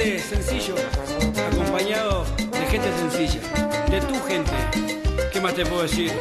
Sencillo, 0.06 0.76
acompañado 1.50 2.24
de 2.52 2.66
gente 2.70 2.88
sencilla, 2.96 3.40
de 3.90 4.00
tu 4.02 4.14
gente. 4.28 4.52
¿Qué 5.32 5.40
más 5.40 5.52
te 5.54 5.66
puedo 5.66 5.82
decir? 5.82 6.12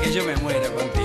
Que 0.00 0.12
yo 0.12 0.22
me 0.24 0.36
muera 0.36 0.68
contigo. 0.70 1.01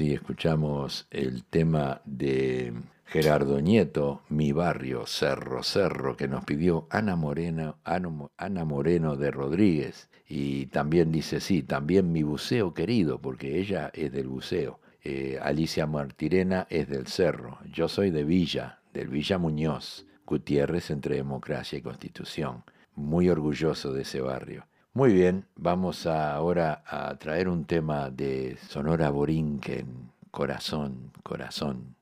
Así 0.00 0.14
escuchamos 0.14 1.06
el 1.10 1.44
tema 1.44 2.00
de 2.06 2.72
Gerardo 3.04 3.60
Nieto, 3.60 4.22
Mi 4.30 4.50
Barrio, 4.50 5.04
Cerro 5.06 5.62
Cerro, 5.62 6.16
que 6.16 6.26
nos 6.26 6.42
pidió 6.46 6.86
Ana 6.88 7.16
Moreno, 7.16 7.76
Ana 7.84 8.08
Mo- 8.08 8.32
Ana 8.38 8.64
Moreno 8.64 9.16
de 9.16 9.30
Rodríguez. 9.30 10.08
Y 10.26 10.66
también 10.68 11.12
dice, 11.12 11.38
sí, 11.40 11.62
también 11.62 12.12
mi 12.12 12.22
buceo 12.22 12.72
querido, 12.72 13.20
porque 13.20 13.58
ella 13.60 13.90
es 13.92 14.10
del 14.10 14.28
buceo. 14.28 14.80
Eh, 15.04 15.38
Alicia 15.42 15.86
Martirena 15.86 16.66
es 16.70 16.88
del 16.88 17.06
Cerro. 17.06 17.58
Yo 17.70 17.86
soy 17.86 18.10
de 18.10 18.24
Villa, 18.24 18.80
del 18.94 19.08
Villa 19.08 19.36
Muñoz, 19.36 20.06
Gutiérrez 20.24 20.90
entre 20.90 21.16
democracia 21.16 21.78
y 21.78 21.82
constitución. 21.82 22.64
Muy 22.94 23.28
orgulloso 23.28 23.92
de 23.92 24.00
ese 24.00 24.22
barrio. 24.22 24.66
Muy 24.92 25.12
bien, 25.12 25.46
vamos 25.54 26.06
ahora 26.06 26.82
a 26.86 27.16
traer 27.16 27.48
un 27.48 27.64
tema 27.64 28.10
de 28.10 28.56
Sonora 28.68 29.10
Borinquen, 29.10 30.10
Corazón, 30.32 31.12
Corazón. 31.22 31.94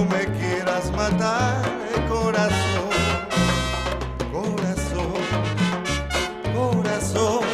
No 0.00 0.06
me 0.06 0.24
quieras 0.38 0.90
matar, 0.92 1.62
corazón, 2.08 2.88
corazón, 4.32 5.12
corazón, 6.54 7.44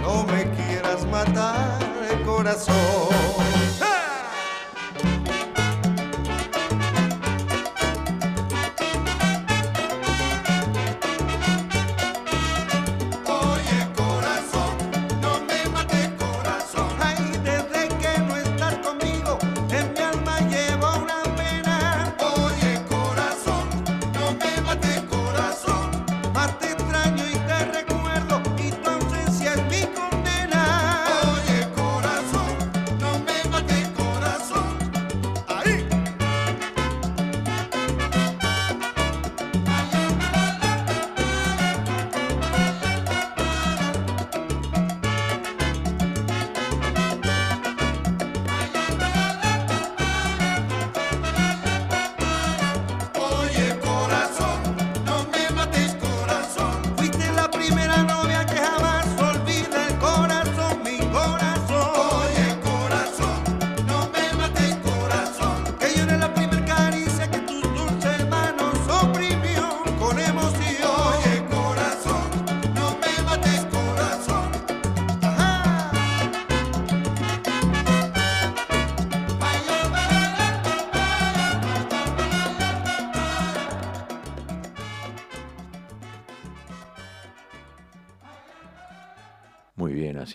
no 0.00 0.24
me 0.32 0.48
quieras 0.50 1.04
matar, 1.06 1.80
corazón. 2.24 2.87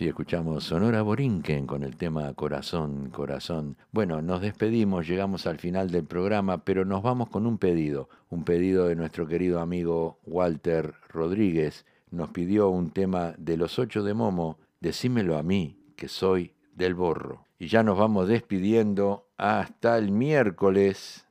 Así 0.04 0.10
escuchamos 0.10 0.64
Sonora 0.64 1.00
Borinquen 1.00 1.66
con 1.66 1.82
el 1.82 1.96
tema 1.96 2.34
Corazón, 2.34 3.08
Corazón. 3.08 3.78
Bueno, 3.90 4.20
nos 4.20 4.42
despedimos, 4.42 5.08
llegamos 5.08 5.46
al 5.46 5.58
final 5.58 5.90
del 5.90 6.04
programa, 6.04 6.62
pero 6.62 6.84
nos 6.84 7.02
vamos 7.02 7.30
con 7.30 7.46
un 7.46 7.56
pedido, 7.56 8.10
un 8.28 8.44
pedido 8.44 8.86
de 8.86 8.96
nuestro 8.96 9.26
querido 9.26 9.60
amigo 9.60 10.18
Walter 10.26 10.92
Rodríguez. 11.08 11.86
Nos 12.10 12.28
pidió 12.28 12.68
un 12.68 12.90
tema 12.90 13.32
de 13.38 13.56
los 13.56 13.78
ocho 13.78 14.02
de 14.02 14.12
Momo, 14.12 14.58
decímelo 14.78 15.38
a 15.38 15.42
mí, 15.42 15.78
que 15.96 16.08
soy 16.08 16.52
del 16.74 16.94
borro. 16.94 17.46
Y 17.58 17.68
ya 17.68 17.82
nos 17.82 17.96
vamos 17.96 18.28
despidiendo 18.28 19.30
hasta 19.38 19.96
el 19.96 20.10
miércoles. 20.10 21.26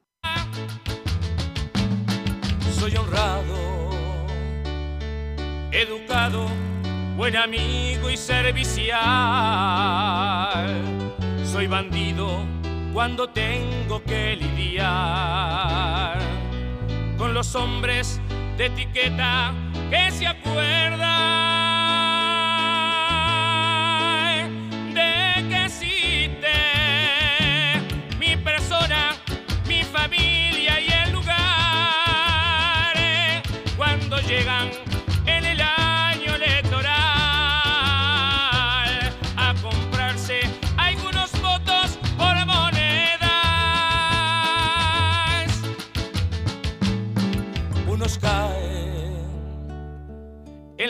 Soy 2.71 2.95
honrado, 2.95 3.53
educado, 5.71 6.47
buen 7.15 7.35
amigo 7.35 8.10
y 8.10 8.18
servicial. 8.18 8.98
Soy 11.45 11.68
bandido 11.68 12.45
cuando 12.94 13.30
tengo 13.30 14.02
que 14.03 14.35
lidiar 14.35 16.18
con 17.18 17.34
los 17.34 17.56
hombres 17.56 18.19
de 18.57 18.65
etiqueta 18.68 19.53
que 19.90 20.11
se 20.11 20.27
acuerdan 20.27 21.72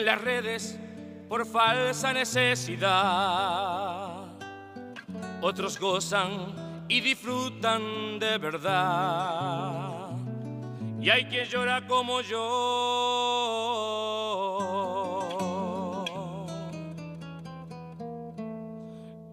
las 0.04 0.20
redes 0.20 0.78
por 1.28 1.46
falsa 1.46 2.12
necesidad. 2.12 2.92
Otros 5.40 5.78
gozan 5.78 6.84
y 6.88 7.00
disfrutan 7.00 8.18
de 8.18 8.38
verdad. 8.38 10.10
Y 11.00 11.10
hay 11.10 11.24
quien 11.26 11.46
llora 11.46 11.86
como 11.86 12.20
yo. 12.20 12.40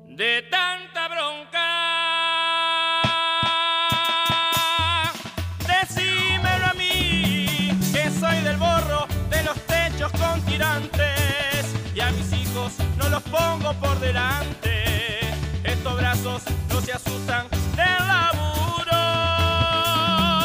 De 0.08 0.42
tanta 0.44 0.71
los 13.12 13.22
pongo 13.24 13.74
por 13.74 14.00
delante. 14.00 15.20
Estos 15.66 15.98
brazos 15.98 16.44
no 16.70 16.80
se 16.80 16.94
asustan 16.94 17.46
del 17.76 18.08
laburo. 18.08 19.02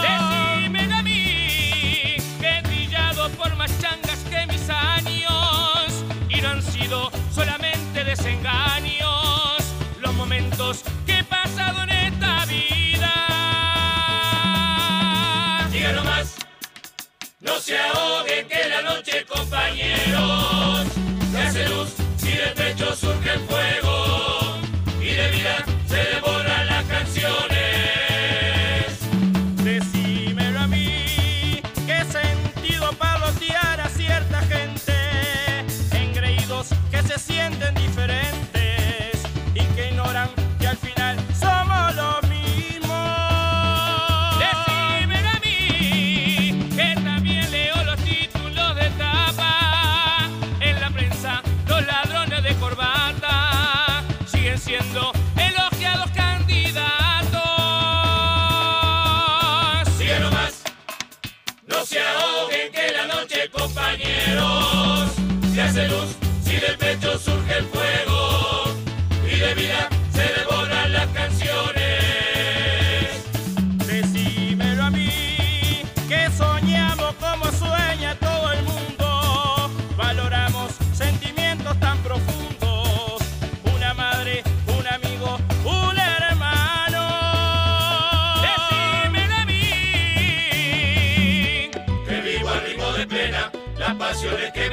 Decímelo 0.03 0.97
a 0.97 1.03
mí, 1.03 2.17
que 2.41 2.49
he 2.49 2.63
brillado 2.63 3.31
por 3.31 3.55
más 3.55 3.71
changas 3.81 4.19
que 4.29 4.47
mis 4.49 4.69
años. 4.69 6.05
Y 6.29 6.41
no 6.41 6.49
han 6.49 6.63
sido 6.63 7.13
solamente 7.33 8.03
desengaños 8.03 8.66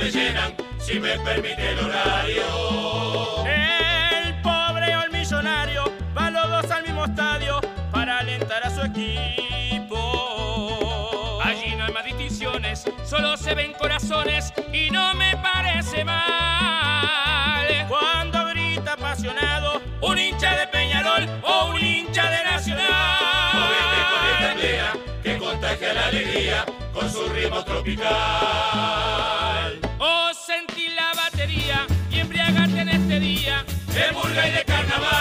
me 0.04 0.12
llenan, 0.12 0.54
si 0.80 1.00
me 1.00 1.18
permite 1.20 1.72
el 1.72 1.80
horario. 1.80 2.44
El 3.46 4.42
pobre 4.42 4.98
o 4.98 5.04
el 5.04 5.12
millonario 5.12 5.86
van 6.14 6.34
los 6.34 6.50
dos 6.50 6.70
al 6.72 6.84
mismo 6.84 7.06
estadio 7.06 7.62
para 7.92 8.20
alentar 8.20 8.66
a 8.66 8.70
su 8.70 8.82
equipo. 8.82 9.98
Allí 11.42 11.76
no 11.78 11.86
hay 11.86 11.94
más 11.94 12.04
distinciones, 12.04 12.84
solo 13.06 13.38
se 13.38 13.56
ven 13.56 13.72
corazones 13.74 14.52
y 14.74 14.90
no 14.92 15.14
me 15.14 15.38
parece 15.38 16.04
mal. 16.04 17.66
Cuando 17.88 18.46
grita 18.48 18.94
apasionado 18.94 19.82
un 20.02 20.20
hincha 20.20 20.58
de 20.58 20.68
Peñarol 20.68 21.30
o 21.44 21.68
un 21.70 21.82
hincha 21.82 22.30
de 22.30 22.44
Nacional. 22.44 22.90
Movete 23.54 24.02
con 24.12 24.26
esta 24.28 24.54
idea 24.60 24.92
que 25.24 25.38
contagia 25.38 25.94
la 25.94 26.08
alegría 26.08 26.66
con 26.94 27.10
su 27.10 27.26
ritmo 27.30 27.64
tropical. 27.64 29.12
De 33.24 34.12
murga 34.12 34.48
y 34.50 34.52
de 34.52 34.66
carnaval. 34.66 35.14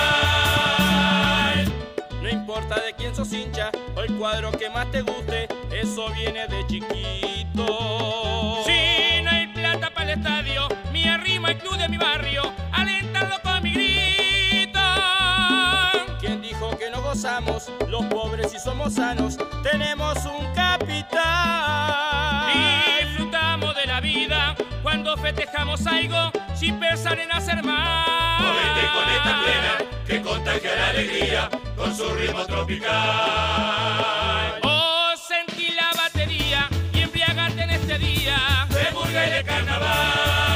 No 2.20 2.28
importa 2.28 2.80
de 2.80 2.94
quién 2.94 3.14
sos 3.14 3.32
hincha 3.32 3.70
o 3.94 4.00
el 4.00 4.12
cuadro 4.14 4.50
que 4.50 4.68
más 4.70 4.90
te 4.90 5.02
guste, 5.02 5.46
eso 5.70 6.10
viene 6.10 6.48
de 6.48 6.66
chiquito. 6.66 8.64
Si 8.66 9.22
no 9.22 9.30
hay 9.30 9.46
plata 9.54 9.90
para 9.94 10.14
el 10.14 10.18
estadio, 10.18 10.66
mi 10.92 11.06
arrimo 11.06 11.46
al 11.46 11.58
club 11.58 11.76
de 11.76 11.88
mi 11.88 11.96
barrio, 11.96 12.52
alentando 12.72 13.40
con 13.40 13.62
mi 13.62 13.72
grito. 13.72 14.80
¿Quién 16.18 16.42
dijo 16.42 16.76
que 16.76 16.90
no 16.90 17.02
gozamos? 17.02 17.70
Los 17.88 18.04
pobres 18.06 18.52
y 18.52 18.58
somos 18.58 18.94
sanos, 18.94 19.38
tenemos 19.62 20.18
un 20.24 20.52
capital. 20.54 21.22
Disfrutamos 23.00 23.76
de 23.76 23.86
la 23.86 24.00
vida 24.00 24.56
cuando 24.82 25.16
festejamos 25.16 25.86
algo 25.86 26.32
sin 26.62 26.78
pensar 26.78 27.18
en 27.18 27.32
hacer 27.32 27.60
más. 27.64 28.40
Movete 28.40 28.86
con 28.94 29.08
esta 29.10 29.40
plena 29.42 29.78
que 30.06 30.22
contagia 30.22 30.76
la 30.76 30.90
alegría 30.90 31.50
con 31.76 31.92
su 31.96 32.08
ritmo 32.14 32.46
tropical. 32.46 32.92
Oh, 34.62 35.12
sentí 35.16 35.72
la 35.72 35.90
batería 36.00 36.68
y 36.92 37.00
embriagarte 37.00 37.62
en 37.62 37.70
este 37.70 37.98
día 37.98 38.36
de 38.68 38.92
murga 38.92 39.26
y 39.26 39.30
de 39.30 39.42
carnaval. 39.42 40.54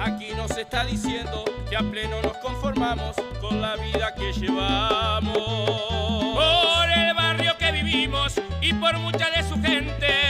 Aquí 0.00 0.34
nos 0.36 0.50
está 0.58 0.84
diciendo 0.84 1.44
que 1.70 1.76
a 1.76 1.82
pleno 1.82 2.20
nos 2.20 2.36
conformamos 2.38 3.14
con 3.40 3.60
la 3.60 3.76
vida 3.76 4.16
que 4.16 4.32
llevamos. 4.32 5.38
Por 5.38 6.90
el 6.90 7.14
barrio 7.14 7.56
que 7.56 7.70
vivimos 7.70 8.34
y 8.60 8.72
por 8.74 8.98
mucha 8.98 9.30
de 9.30 9.44
su 9.44 9.62
gente. 9.62 10.23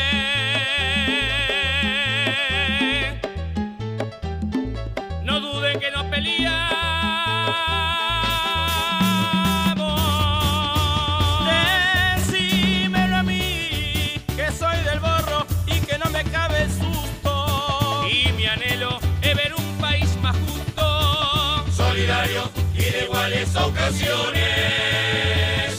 Ocasiones. 23.57 24.43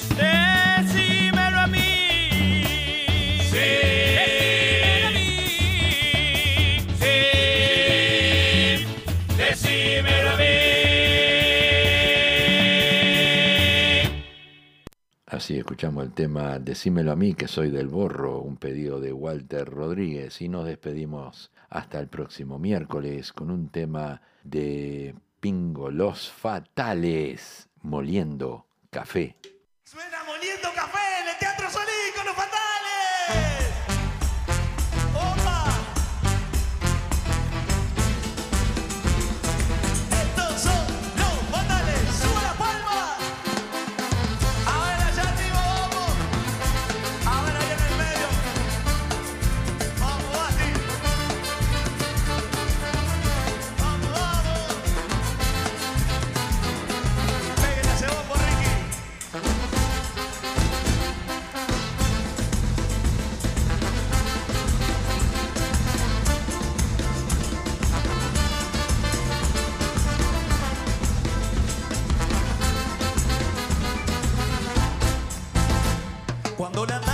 Decímelo 0.10 1.60
a 1.60 1.68
mí. 1.68 2.64
Sí. 3.50 3.58
Decímelo 4.18 5.08
a 5.08 5.12
mí. 5.12 5.30
Sí. 7.00 8.86
Decímelo 9.38 10.30
a 10.30 10.38
mí. 10.38 10.44
Así 15.28 15.58
escuchamos 15.58 16.06
el 16.06 16.14
tema 16.14 16.60
Decímelo 16.60 17.12
a 17.12 17.16
mí 17.16 17.34
que 17.34 17.48
soy 17.48 17.70
del 17.70 17.88
borro, 17.90 18.40
un 18.40 18.58
pedido 18.58 19.00
de 19.00 19.12
Walter 19.12 19.68
Rodríguez 19.70 20.42
y 20.42 20.50
nos 20.50 20.66
despedimos 20.66 21.52
hasta 21.70 22.00
el 22.00 22.08
próximo 22.08 22.58
miércoles 22.58 23.34
con 23.34 23.52
un 23.52 23.70
tema 23.70 24.22
de 24.44 25.16
Pingo 25.46 25.92
Los 25.92 26.32
Fatales, 26.32 27.70
Moliendo 27.84 28.66
Café. 28.90 29.36
Suena 29.84 30.24
moliendo 30.24 30.74
café 30.74 31.05
Cuando 76.58 76.86
la 76.86 77.05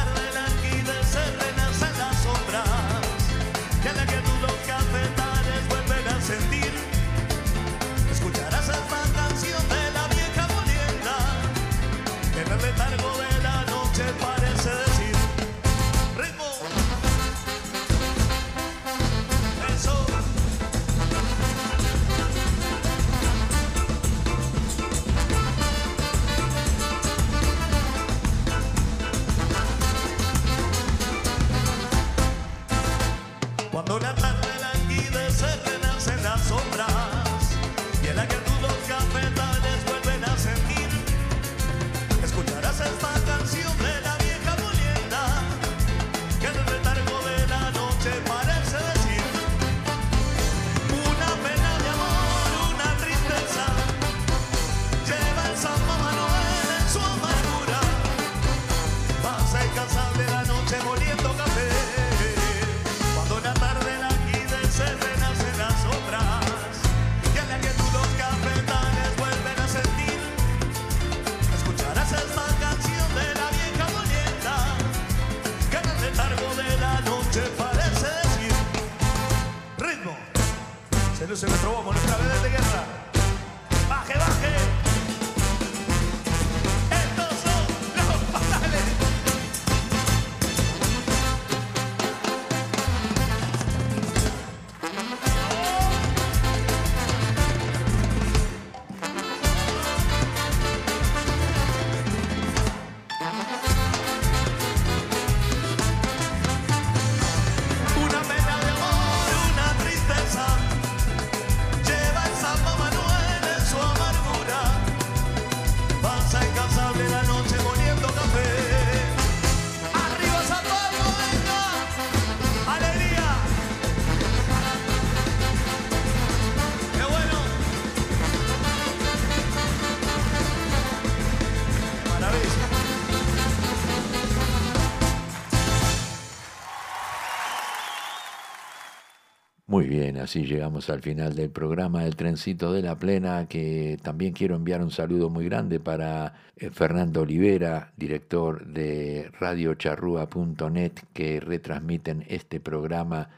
bien, 140.12 140.24
así 140.24 140.46
llegamos 140.46 140.90
al 140.90 141.02
final 141.02 141.36
del 141.36 141.50
programa 141.50 142.06
El 142.06 142.16
Trencito 142.16 142.74
de 142.74 142.82
la 142.82 142.98
Plena, 142.98 143.48
que 143.48 143.98
también 144.02 144.34
quiero 144.34 144.56
enviar 144.56 144.82
un 144.82 144.92
saludo 144.92 145.30
muy 145.30 145.46
grande 145.46 145.80
para 145.80 146.34
eh, 146.58 146.70
Fernando 146.70 147.22
Olivera, 147.22 147.94
director 147.98 148.66
de 148.66 149.32
radiocharrúa.net, 149.40 150.92
que 151.14 151.40
retransmiten 151.40 152.26
este 152.28 152.60
programa 152.60 153.30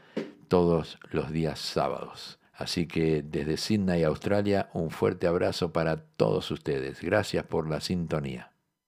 todos 0.48 0.98
los 1.10 1.30
días 1.30 1.58
sábados. 1.58 2.38
Así 2.54 2.86
que 2.86 3.22
desde 3.22 3.56
Sydney, 3.56 4.02
Australia, 4.04 4.68
un 4.72 4.90
fuerte 4.90 5.26
abrazo 5.26 5.72
para 5.72 5.96
todos 5.96 6.50
ustedes. 6.50 7.00
Gracias 7.00 7.44
por 7.44 7.68
la 7.68 7.80
sintonía. 7.80 8.53